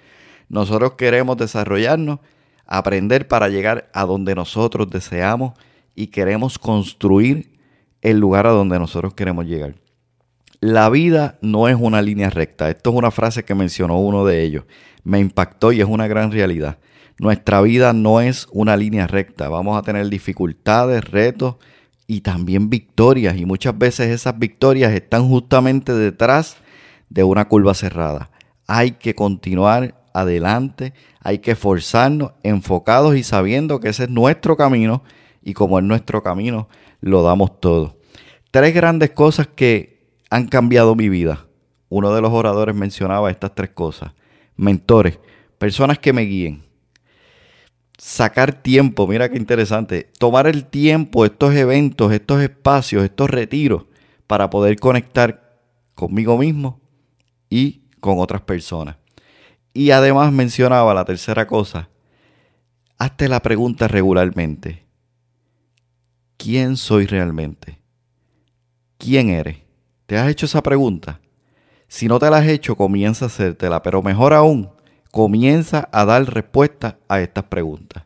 Nosotros 0.53 0.93
queremos 0.99 1.39
desarrollarnos, 1.39 2.21
aprender 2.67 3.27
para 3.27 3.49
llegar 3.49 3.89
a 3.95 4.05
donde 4.05 4.35
nosotros 4.35 4.91
deseamos 4.91 5.55
y 5.95 6.09
queremos 6.09 6.59
construir 6.59 7.59
el 8.03 8.19
lugar 8.19 8.47
a 8.47 8.51
donde 8.51 8.79
nosotros 8.79 9.15
queremos 9.15 9.47
llegar. 9.47 9.77
La 10.61 10.91
vida 10.91 11.39
no 11.41 11.69
es 11.69 11.77
una 11.81 12.03
línea 12.03 12.29
recta. 12.29 12.69
Esto 12.69 12.91
es 12.91 12.97
una 12.97 13.11
frase 13.11 13.47
que 13.47 13.55
mencionó 13.55 13.99
uno 13.99 14.27
de 14.27 14.43
ellos. 14.43 14.65
Me 15.05 15.21
impactó 15.21 15.73
y 15.73 15.81
es 15.81 15.87
una 15.89 16.07
gran 16.07 16.31
realidad. 16.31 16.77
Nuestra 17.19 17.63
vida 17.63 17.95
no 17.95 18.21
es 18.21 18.47
una 18.53 18.77
línea 18.77 19.07
recta. 19.07 19.49
Vamos 19.49 19.79
a 19.79 19.83
tener 19.83 20.07
dificultades, 20.11 21.03
retos 21.03 21.57
y 22.07 22.21
también 22.21 22.69
victorias. 22.69 23.39
Y 23.39 23.47
muchas 23.47 23.79
veces 23.79 24.11
esas 24.11 24.39
victorias 24.39 24.93
están 24.93 25.27
justamente 25.31 25.95
detrás 25.95 26.59
de 27.09 27.25
una 27.25 27.49
curva 27.49 27.73
cerrada. 27.73 28.31
Hay 28.67 28.93
que 28.93 29.15
continuar 29.15 30.02
adelante, 30.15 30.95
hay 31.21 31.39
que 31.39 31.53
esforzarnos, 31.53 32.33
enfocados 32.43 33.17
y 33.17 33.23
sabiendo 33.23 33.81
que 33.81 33.89
ese 33.89 34.05
es 34.05 34.11
nuestro 34.11 34.57
camino 34.57 35.03
y 35.43 35.55
como 35.55 35.79
es 35.79 35.85
nuestro 35.85 36.23
camino, 36.23 36.69
lo 37.01 37.23
damos 37.23 37.61
todo. 37.61 37.97
Tres 38.51 38.75
grandes 38.75 39.11
cosas 39.11 39.49
que 39.49 40.09
han 40.31 40.49
cambiado 40.49 40.95
mi 40.95 41.09
vida. 41.09 41.47
Uno 41.89 42.15
de 42.15 42.21
los 42.21 42.33
oradores 42.33 42.75
mencionaba 42.75 43.31
estas 43.31 43.55
tres 43.55 43.71
cosas. 43.71 44.13
Mentores, 44.57 45.19
personas 45.59 45.99
que 45.99 46.13
me 46.13 46.23
guíen 46.23 46.63
sacar 48.03 48.53
tiempo, 48.63 49.07
mira 49.07 49.29
qué 49.31 49.37
interesante, 49.37 50.11
tomar 50.19 50.49
el 50.49 50.67
tiempo, 50.67 51.25
estos 51.25 51.55
eventos, 51.55 52.13
estos 52.13 52.43
espacios, 52.43 53.05
estos 53.05 53.31
retiros, 53.31 53.85
para 54.27 54.51
poder 54.51 54.77
conectar 54.81 55.61
conmigo 55.95 56.37
mismo 56.37 56.81
y 57.49 57.83
con 58.01 58.19
otras 58.19 58.41
personas. 58.41 58.97
Y 59.73 59.91
además 59.91 60.33
mencionaba 60.33 60.93
la 60.95 61.05
tercera 61.05 61.47
cosa, 61.47 61.89
hazte 62.99 63.29
la 63.29 63.41
pregunta 63.41 63.89
regularmente, 63.89 64.85
¿quién 66.37 66.77
soy 66.77 67.07
realmente? 67.07 67.81
¿Quién 68.99 69.31
eres? 69.31 69.59
¿Te 70.07 70.19
has 70.19 70.29
hecho 70.29 70.47
esa 70.47 70.63
pregunta? 70.63 71.21
Si 71.89 72.07
no 72.07 72.19
te 72.19 72.31
la 72.31 72.39
has 72.39 72.47
hecho, 72.47 72.77
comienza 72.77 73.25
a 73.25 73.29
hacértela, 73.29 73.83
pero 73.83 74.03
mejor 74.03 74.33
aún, 74.33 74.71
comienza 75.11 75.89
a 75.93 76.05
dar 76.05 76.25
respuesta 76.33 76.99
a 77.09 77.21
estas 77.21 77.45
preguntas. 77.45 78.05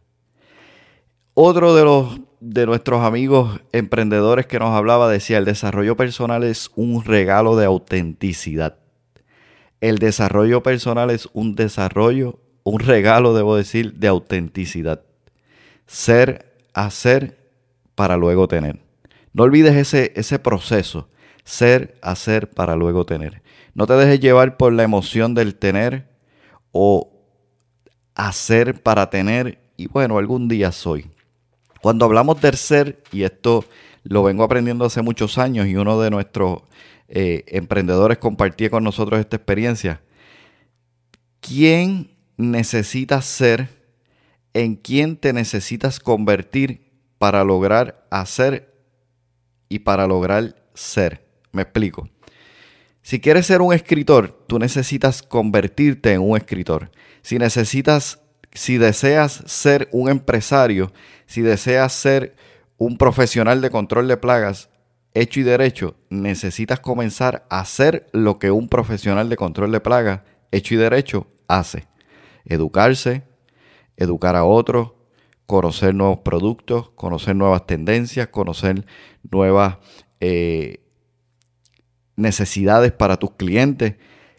Otro 1.35 1.75
de 1.75 1.85
los 1.85 2.21
de 2.41 2.67
nuestros 2.67 3.03
amigos 3.03 3.61
emprendedores 3.73 4.47
que 4.47 4.59
nos 4.59 4.75
hablaba 4.75 5.09
decía, 5.09 5.39
el 5.39 5.45
desarrollo 5.45 5.97
personal 5.97 6.45
es 6.45 6.71
un 6.77 7.05
regalo 7.05 7.57
de 7.57 7.67
autenticidad. 7.67 8.79
El 9.81 9.99
desarrollo 9.99 10.63
personal 10.63 11.11
es 11.11 11.29
un 11.33 11.55
desarrollo, 11.55 12.41
un 12.65 12.81
regalo, 12.81 13.35
debo 13.35 13.57
decir, 13.57 13.95
de 13.95 14.09
autenticidad. 14.09 15.03
Ser, 15.87 16.53
hacer 16.75 17.39
para 17.95 18.17
luego 18.17 18.49
tener. 18.49 18.81
No 19.33 19.45
olvides 19.45 19.77
ese, 19.77 20.13
ese 20.17 20.39
proceso. 20.39 21.09
Ser, 21.45 21.99
hacer 22.03 22.51
para 22.51 22.75
luego 22.75 23.05
tener. 23.05 23.43
No 23.75 23.87
te 23.87 23.93
dejes 23.93 24.21
llevar 24.21 24.57
por 24.57 24.73
la 24.73 24.83
emoción 24.83 25.35
del 25.35 25.55
tener 25.55 26.09
o 26.73 27.13
hacer 28.15 28.83
para 28.83 29.11
tener 29.11 29.59
y 29.77 29.87
bueno, 29.89 30.19
algún 30.19 30.49
día 30.49 30.73
soy. 30.73 31.11
Cuando 31.83 32.07
hablamos 32.07 32.41
del 32.41 32.57
ser, 32.57 33.03
y 33.13 33.23
esto 33.23 33.65
lo 34.03 34.23
vengo 34.23 34.43
aprendiendo 34.43 34.85
hace 34.85 35.03
muchos 35.03 35.39
años 35.39 35.67
y 35.67 35.77
uno 35.77 36.01
de 36.01 36.11
nuestros 36.11 36.63
eh, 37.09 37.45
emprendedores 37.49 38.19
compartía 38.19 38.71
con 38.71 38.85
nosotros 38.85 39.21
esta 39.21 39.37
experiencia, 39.37 40.03
¿quién 41.41 42.11
necesitas 42.37 43.25
ser? 43.25 43.69
¿En 44.55 44.75
quién 44.75 45.17
te 45.17 45.33
necesitas 45.33 46.01
convertir 46.01 46.91
para 47.19 47.45
lograr 47.45 48.07
hacer 48.11 48.75
y 49.69 49.81
para 49.81 50.07
lograr 50.07 50.57
ser? 50.75 51.27
Me 51.53 51.63
explico. 51.63 52.09
Si 53.03 53.21
quieres 53.21 53.47
ser 53.47 53.61
un 53.61 53.73
escritor, 53.73 54.45
tú 54.49 54.59
necesitas 54.59 55.23
convertirte 55.23 56.13
en 56.13 56.23
un 56.23 56.37
escritor. 56.37 56.91
Si 57.23 57.39
necesitas, 57.39 58.19
si 58.53 58.79
deseas 58.79 59.45
ser 59.47 59.89
un 59.93 60.09
empresario, 60.09 60.93
si 61.27 61.43
deseas 61.43 61.93
ser 61.93 62.35
un 62.79 62.99
profesional 62.99 63.61
de 63.61 63.71
control 63.71 64.09
de 64.09 64.17
plagas 64.17 64.71
hecho 65.17 65.41
y 65.41 65.45
derecho, 65.45 65.97
necesitas 66.11 66.81
comenzar 66.81 67.47
a 67.49 67.61
hacer 67.61 68.07
lo 68.13 68.39
que 68.39 68.51
un 68.51 68.69
profesional 68.69 69.29
de 69.29 69.37
control 69.37 69.73
de 69.73 69.81
plagas 69.81 70.21
hecho 70.53 70.75
y 70.75 70.77
derecho 70.77 71.27
hace. 71.49 71.87
Educarse, 72.45 73.23
educar 73.97 74.37
a 74.37 74.45
otros, 74.45 74.93
conocer 75.47 75.95
nuevos 75.95 76.19
productos, 76.19 76.91
conocer 76.91 77.35
nuevas 77.35 77.67
tendencias, 77.67 78.29
conocer 78.29 78.85
nuevas 79.31 79.79
eh, 80.21 80.85
necesidades 82.17 82.93
para 82.93 83.17
tus 83.17 83.33
clientes. 83.33 83.95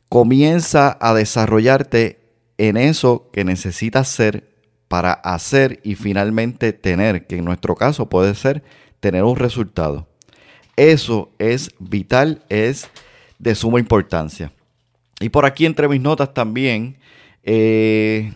Comienza 0.10 0.96
a 1.02 1.14
desarrollarte 1.16 2.20
en 2.58 2.78
eso 2.78 3.30
que 3.34 3.44
necesitas 3.44 4.08
ser 4.08 4.56
para 4.88 5.12
hacer 5.12 5.80
y 5.84 5.96
finalmente 5.96 6.72
tener, 6.72 7.26
que 7.26 7.38
en 7.38 7.46
nuestro 7.46 7.76
caso 7.76 8.10
puede 8.10 8.36
ser 8.36 8.64
tener 9.00 9.24
un 9.24 9.36
resultado. 9.36 10.08
Eso 10.78 11.30
es 11.38 11.72
vital, 11.80 12.42
es 12.48 12.90
de 13.38 13.54
suma 13.54 13.80
importancia. 13.80 14.54
Y 15.20 15.28
por 15.28 15.46
aquí 15.46 15.66
entre 15.66 15.90
mis 15.90 16.00
notas 16.00 16.34
también, 16.34 16.98
eh, 17.44 18.34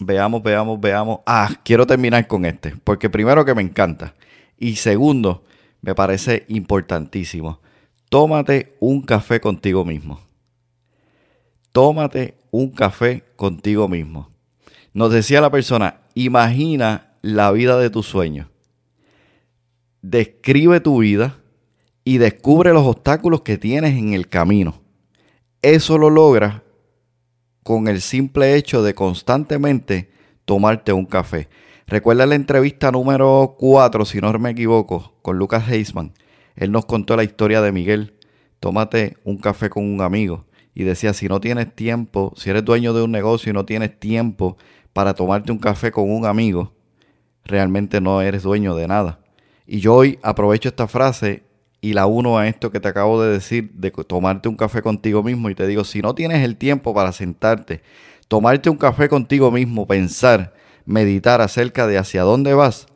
veamos, 0.00 0.42
veamos, 0.42 0.80
veamos. 0.80 1.20
Ah, 1.26 1.48
quiero 1.62 1.86
terminar 1.86 2.26
con 2.26 2.44
este, 2.44 2.74
porque 2.82 3.08
primero 3.08 3.44
que 3.44 3.54
me 3.54 3.62
encanta 3.62 4.14
y 4.58 4.74
segundo, 4.74 5.44
me 5.80 5.94
parece 5.94 6.44
importantísimo 6.48 7.60
tómate 8.12 8.76
un 8.78 9.00
café 9.00 9.40
contigo 9.40 9.86
mismo. 9.86 10.20
Tómate 11.72 12.36
un 12.50 12.70
café 12.70 13.24
contigo 13.36 13.88
mismo. 13.88 14.28
Nos 14.92 15.10
decía 15.10 15.40
la 15.40 15.50
persona, 15.50 16.02
imagina 16.12 17.14
la 17.22 17.50
vida 17.52 17.78
de 17.78 17.88
tus 17.88 18.04
sueños. 18.04 18.48
Describe 20.02 20.80
tu 20.80 20.98
vida 20.98 21.38
y 22.04 22.18
descubre 22.18 22.72
los 22.72 22.86
obstáculos 22.86 23.42
que 23.42 23.58
tienes 23.58 23.96
en 23.96 24.12
el 24.12 24.28
camino. 24.28 24.80
Eso 25.62 25.98
lo 25.98 26.10
logras 26.10 26.62
con 27.62 27.86
el 27.88 28.00
simple 28.00 28.56
hecho 28.56 28.82
de 28.82 28.94
constantemente 28.94 30.10
tomarte 30.44 30.92
un 30.92 31.06
café. 31.06 31.48
Recuerda 31.86 32.26
la 32.26 32.34
entrevista 32.34 32.90
número 32.90 33.56
4, 33.58 34.04
si 34.04 34.20
no 34.20 34.32
me 34.38 34.50
equivoco, 34.50 35.14
con 35.22 35.38
Lucas 35.38 35.68
Heisman 35.68 36.12
él 36.56 36.72
nos 36.72 36.86
contó 36.86 37.16
la 37.16 37.24
historia 37.24 37.60
de 37.60 37.72
Miguel. 37.72 38.14
Tómate 38.60 39.16
un 39.24 39.38
café 39.38 39.70
con 39.70 39.84
un 39.84 40.00
amigo. 40.00 40.46
Y 40.74 40.84
decía, 40.84 41.12
si 41.12 41.28
no 41.28 41.40
tienes 41.40 41.74
tiempo, 41.74 42.32
si 42.36 42.50
eres 42.50 42.64
dueño 42.64 42.94
de 42.94 43.02
un 43.02 43.10
negocio 43.10 43.50
y 43.50 43.52
no 43.52 43.64
tienes 43.66 43.98
tiempo 43.98 44.56
para 44.92 45.14
tomarte 45.14 45.52
un 45.52 45.58
café 45.58 45.90
con 45.90 46.10
un 46.10 46.24
amigo, 46.24 46.72
realmente 47.44 48.00
no 48.00 48.22
eres 48.22 48.42
dueño 48.42 48.74
de 48.74 48.88
nada. 48.88 49.20
Y 49.66 49.80
yo 49.80 49.94
hoy 49.94 50.18
aprovecho 50.22 50.68
esta 50.68 50.88
frase 50.88 51.42
y 51.82 51.92
la 51.92 52.06
uno 52.06 52.38
a 52.38 52.48
esto 52.48 52.70
que 52.70 52.80
te 52.80 52.88
acabo 52.88 53.22
de 53.22 53.30
decir, 53.30 53.72
de 53.74 53.90
tomarte 53.90 54.48
un 54.48 54.56
café 54.56 54.80
contigo 54.80 55.22
mismo 55.22 55.50
y 55.50 55.54
te 55.54 55.66
digo, 55.66 55.84
si 55.84 56.00
no 56.00 56.14
tienes 56.14 56.42
el 56.42 56.56
tiempo 56.56 56.94
para 56.94 57.12
sentarte, 57.12 57.82
tomarte 58.28 58.70
un 58.70 58.78
café 58.78 59.10
contigo 59.10 59.50
mismo, 59.50 59.86
pensar, 59.86 60.54
meditar 60.86 61.42
acerca 61.42 61.86
de 61.86 61.98
hacia 61.98 62.22
dónde 62.22 62.54
vas, 62.54 62.86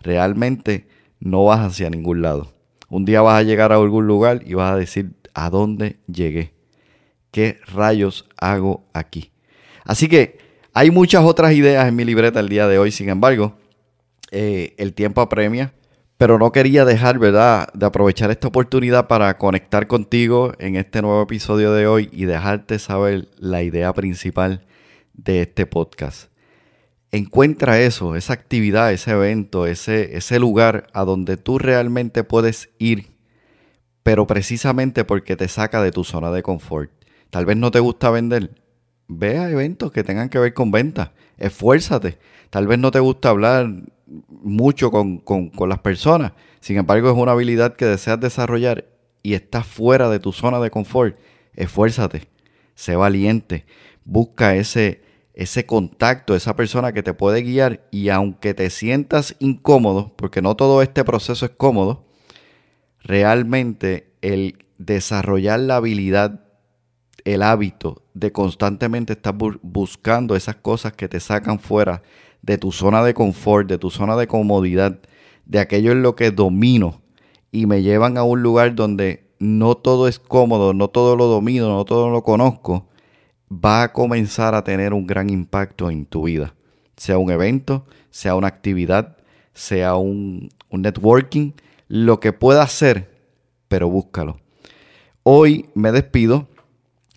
realmente 0.00 0.88
no 1.20 1.44
vas 1.44 1.60
hacia 1.60 1.88
ningún 1.88 2.22
lado. 2.22 2.52
Un 2.88 3.04
día 3.04 3.22
vas 3.22 3.38
a 3.38 3.44
llegar 3.44 3.70
a 3.70 3.76
algún 3.76 4.08
lugar 4.08 4.40
y 4.44 4.54
vas 4.54 4.72
a 4.72 4.76
decir, 4.76 5.12
¿a 5.34 5.48
dónde 5.50 6.00
llegué? 6.08 6.52
¿qué 7.30 7.58
rayos 7.66 8.26
hago 8.36 8.84
aquí? 8.92 9.30
Así 9.84 10.08
que 10.08 10.38
hay 10.72 10.90
muchas 10.90 11.24
otras 11.24 11.52
ideas 11.52 11.88
en 11.88 11.96
mi 11.96 12.04
libreta 12.04 12.40
el 12.40 12.48
día 12.48 12.66
de 12.68 12.78
hoy, 12.78 12.90
sin 12.90 13.08
embargo, 13.08 13.56
eh, 14.30 14.74
el 14.78 14.94
tiempo 14.94 15.20
apremia, 15.20 15.72
pero 16.20 16.38
no 16.38 16.52
quería 16.52 16.84
dejar, 16.84 17.18
¿verdad?, 17.18 17.68
de 17.72 17.86
aprovechar 17.86 18.30
esta 18.30 18.48
oportunidad 18.48 19.06
para 19.06 19.38
conectar 19.38 19.86
contigo 19.86 20.52
en 20.58 20.76
este 20.76 21.00
nuevo 21.00 21.22
episodio 21.22 21.72
de 21.72 21.86
hoy 21.86 22.10
y 22.12 22.26
dejarte 22.26 22.78
saber 22.78 23.28
la 23.38 23.62
idea 23.62 23.90
principal 23.94 24.66
de 25.14 25.40
este 25.40 25.64
podcast. 25.64 26.30
Encuentra 27.10 27.80
eso, 27.80 28.16
esa 28.16 28.34
actividad, 28.34 28.92
ese 28.92 29.12
evento, 29.12 29.66
ese, 29.66 30.14
ese 30.14 30.38
lugar 30.38 30.88
a 30.92 31.04
donde 31.04 31.38
tú 31.38 31.58
realmente 31.58 32.22
puedes 32.22 32.68
ir, 32.78 33.06
pero 34.02 34.26
precisamente 34.26 35.06
porque 35.06 35.36
te 35.36 35.48
saca 35.48 35.82
de 35.82 35.90
tu 35.90 36.04
zona 36.04 36.30
de 36.32 36.42
confort. 36.42 36.90
Tal 37.30 37.46
vez 37.46 37.56
no 37.56 37.70
te 37.70 37.80
gusta 37.80 38.10
vender, 38.10 38.60
ve 39.08 39.38
a 39.38 39.48
eventos 39.48 39.90
que 39.90 40.04
tengan 40.04 40.28
que 40.28 40.38
ver 40.38 40.52
con 40.52 40.70
ventas, 40.70 41.12
esfuérzate. 41.38 42.18
Tal 42.50 42.66
vez 42.66 42.78
no 42.78 42.90
te 42.90 43.00
gusta 43.00 43.30
hablar 43.30 43.70
mucho 44.42 44.90
con, 44.90 45.22
las 45.68 45.78
personas, 45.80 46.32
sin 46.60 46.78
embargo 46.78 47.10
es 47.10 47.16
una 47.16 47.32
habilidad 47.32 47.76
que 47.76 47.86
deseas 47.86 48.20
desarrollar 48.20 48.86
y 49.22 49.34
estás 49.34 49.66
fuera 49.66 50.08
de 50.08 50.20
tu 50.20 50.32
zona 50.32 50.60
de 50.60 50.70
confort, 50.70 51.18
esfuérzate, 51.54 52.28
sé 52.74 52.96
valiente, 52.96 53.66
busca 54.04 54.54
ese, 54.54 55.02
ese 55.34 55.66
contacto, 55.66 56.34
esa 56.34 56.56
persona 56.56 56.92
que 56.92 57.02
te 57.02 57.14
puede 57.14 57.42
guiar 57.42 57.86
y 57.90 58.08
aunque 58.08 58.54
te 58.54 58.70
sientas 58.70 59.36
incómodo, 59.38 60.14
porque 60.16 60.42
no 60.42 60.56
todo 60.56 60.82
este 60.82 61.04
proceso 61.04 61.46
es 61.46 61.52
cómodo, 61.52 62.06
realmente 63.02 64.12
el 64.22 64.64
desarrollar 64.78 65.60
la 65.60 65.76
habilidad 65.76 66.40
el 67.24 67.42
hábito 67.42 68.02
de 68.14 68.32
constantemente 68.32 69.12
estar 69.14 69.34
buscando 69.62 70.36
esas 70.36 70.56
cosas 70.56 70.92
que 70.92 71.08
te 71.08 71.20
sacan 71.20 71.58
fuera 71.58 72.02
de 72.42 72.58
tu 72.58 72.72
zona 72.72 73.02
de 73.04 73.14
confort, 73.14 73.68
de 73.68 73.78
tu 73.78 73.90
zona 73.90 74.16
de 74.16 74.26
comodidad, 74.26 74.98
de 75.44 75.58
aquello 75.58 75.92
en 75.92 76.02
lo 76.02 76.16
que 76.16 76.30
domino 76.30 77.00
y 77.50 77.66
me 77.66 77.82
llevan 77.82 78.16
a 78.16 78.22
un 78.22 78.42
lugar 78.42 78.74
donde 78.74 79.28
no 79.38 79.76
todo 79.76 80.08
es 80.08 80.18
cómodo, 80.18 80.72
no 80.72 80.88
todo 80.88 81.16
lo 81.16 81.26
domino, 81.26 81.68
no 81.68 81.84
todo 81.84 82.10
lo 82.10 82.22
conozco, 82.22 82.88
va 83.50 83.82
a 83.82 83.92
comenzar 83.92 84.54
a 84.54 84.64
tener 84.64 84.92
un 84.92 85.06
gran 85.06 85.30
impacto 85.30 85.90
en 85.90 86.06
tu 86.06 86.24
vida. 86.24 86.54
Sea 86.96 87.18
un 87.18 87.30
evento, 87.30 87.86
sea 88.10 88.34
una 88.34 88.48
actividad, 88.48 89.16
sea 89.54 89.96
un, 89.96 90.50
un 90.68 90.82
networking, 90.82 91.52
lo 91.88 92.20
que 92.20 92.32
pueda 92.32 92.66
ser, 92.68 93.10
pero 93.68 93.88
búscalo. 93.88 94.38
Hoy 95.22 95.68
me 95.74 95.92
despido 95.92 96.46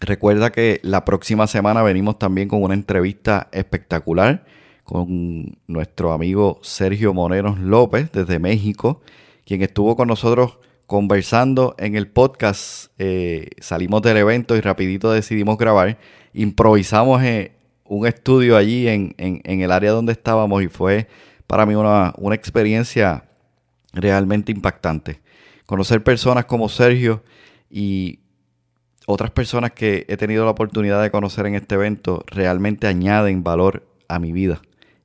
Recuerda 0.03 0.51
que 0.51 0.81
la 0.83 1.05
próxima 1.05 1.47
semana 1.47 1.81
venimos 1.81 2.19
también 2.19 2.49
con 2.49 2.61
una 2.61 2.73
entrevista 2.73 3.47
espectacular 3.53 4.43
con 4.83 5.57
nuestro 5.67 6.11
amigo 6.11 6.59
Sergio 6.61 7.13
Moneros 7.13 7.59
López 7.59 8.11
desde 8.11 8.39
México, 8.39 9.01
quien 9.45 9.61
estuvo 9.61 9.95
con 9.95 10.07
nosotros 10.07 10.57
conversando 10.87 11.75
en 11.77 11.95
el 11.95 12.07
podcast. 12.07 12.91
Eh, 12.99 13.49
salimos 13.59 14.01
del 14.01 14.17
evento 14.17 14.55
y 14.55 14.61
rapidito 14.61 15.11
decidimos 15.11 15.57
grabar. 15.57 15.97
Improvisamos 16.33 17.23
eh, 17.23 17.53
un 17.85 18.05
estudio 18.05 18.57
allí 18.57 18.87
en, 18.87 19.13
el 19.17 19.71
área 19.71 19.91
donde 19.91 20.11
estábamos 20.11 20.63
y 20.63 20.67
fue 20.67 21.07
para 21.47 21.65
mí 21.65 21.75
una, 21.75 22.13
una 22.17 22.35
experiencia 22.35 23.25
realmente 23.93 24.51
impactante. 24.51 25.21
Conocer 25.65 26.03
personas 26.03 26.45
como 26.45 26.67
Sergio 26.69 27.23
y 27.69 28.19
otras 29.05 29.31
personas 29.31 29.71
que 29.71 30.05
he 30.07 30.17
tenido 30.17 30.45
la 30.45 30.51
oportunidad 30.51 31.01
de 31.01 31.11
conocer 31.11 31.45
en 31.45 31.55
este 31.55 31.75
evento 31.75 32.23
realmente 32.27 32.87
añaden 32.87 33.43
valor 33.43 33.87
a 34.07 34.19
mi 34.19 34.31
vida. 34.31 34.61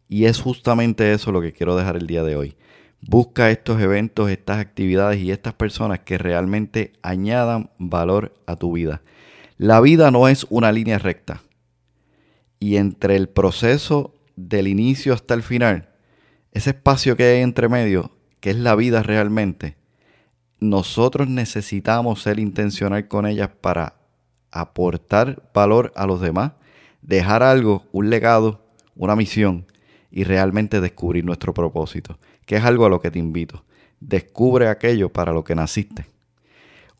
Y 0.08 0.24
es 0.24 0.40
justamente 0.40 1.12
eso 1.12 1.32
lo 1.32 1.42
que 1.42 1.52
quiero 1.52 1.76
dejar 1.76 1.96
el 1.96 2.06
día 2.06 2.22
de 2.22 2.36
hoy. 2.36 2.56
Busca 3.00 3.50
estos 3.50 3.80
eventos, 3.80 4.30
estas 4.30 4.58
actividades 4.58 5.20
y 5.20 5.30
estas 5.30 5.54
personas 5.54 6.00
que 6.00 6.18
realmente 6.18 6.94
añadan 7.02 7.70
valor 7.78 8.34
a 8.46 8.56
tu 8.56 8.72
vida. 8.72 9.02
La 9.58 9.80
vida 9.80 10.10
no 10.10 10.28
es 10.28 10.46
una 10.50 10.72
línea 10.72 10.98
recta. 10.98 11.42
Y 12.58 12.76
entre 12.76 13.16
el 13.16 13.28
proceso 13.28 14.14
del 14.34 14.66
inicio 14.66 15.12
hasta 15.12 15.34
el 15.34 15.42
final, 15.42 15.90
ese 16.52 16.70
espacio 16.70 17.16
que 17.16 17.24
hay 17.24 17.42
entre 17.42 17.68
medio, 17.68 18.10
que 18.40 18.50
es 18.50 18.56
la 18.56 18.74
vida 18.74 19.02
realmente, 19.02 19.76
nosotros 20.58 21.28
necesitamos 21.28 22.22
ser 22.22 22.40
intencional 22.40 23.06
con 23.06 23.26
ellas 23.26 23.50
para 23.60 23.94
aportar 24.50 25.50
valor 25.54 25.92
a 25.94 26.06
los 26.06 26.20
demás, 26.20 26.52
dejar 27.02 27.44
algo, 27.44 27.84
un 27.92 28.10
legado, 28.10 28.66
una 28.96 29.14
misión 29.14 29.66
y 30.10 30.24
realmente 30.24 30.80
descubrir 30.80 31.24
nuestro 31.24 31.54
propósito, 31.54 32.18
que 32.46 32.56
es 32.56 32.64
algo 32.64 32.86
a 32.86 32.88
lo 32.88 33.00
que 33.00 33.10
te 33.10 33.18
invito. 33.18 33.64
Descubre 34.00 34.68
aquello 34.68 35.12
para 35.12 35.32
lo 35.32 35.44
que 35.44 35.54
naciste. 35.54 36.06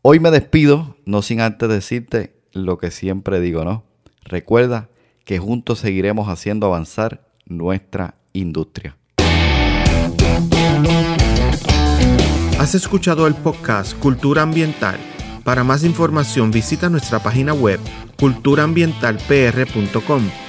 Hoy 0.01 0.19
me 0.19 0.31
despido, 0.31 0.97
no 1.05 1.21
sin 1.21 1.41
antes 1.41 1.69
decirte 1.69 2.35
lo 2.53 2.77
que 2.77 2.91
siempre 2.91 3.39
digo, 3.39 3.65
¿no? 3.65 3.83
Recuerda 4.23 4.89
que 5.25 5.39
juntos 5.39 5.79
seguiremos 5.79 6.29
haciendo 6.29 6.67
avanzar 6.67 7.27
nuestra 7.45 8.15
industria. 8.33 8.95
Has 12.59 12.75
escuchado 12.75 13.27
el 13.27 13.35
podcast 13.35 13.97
Cultura 13.99 14.41
Ambiental. 14.41 14.97
Para 15.43 15.63
más 15.63 15.83
información 15.83 16.51
visita 16.51 16.89
nuestra 16.89 17.19
página 17.19 17.53
web 17.53 17.79
culturaambientalpr.com. 18.19 20.48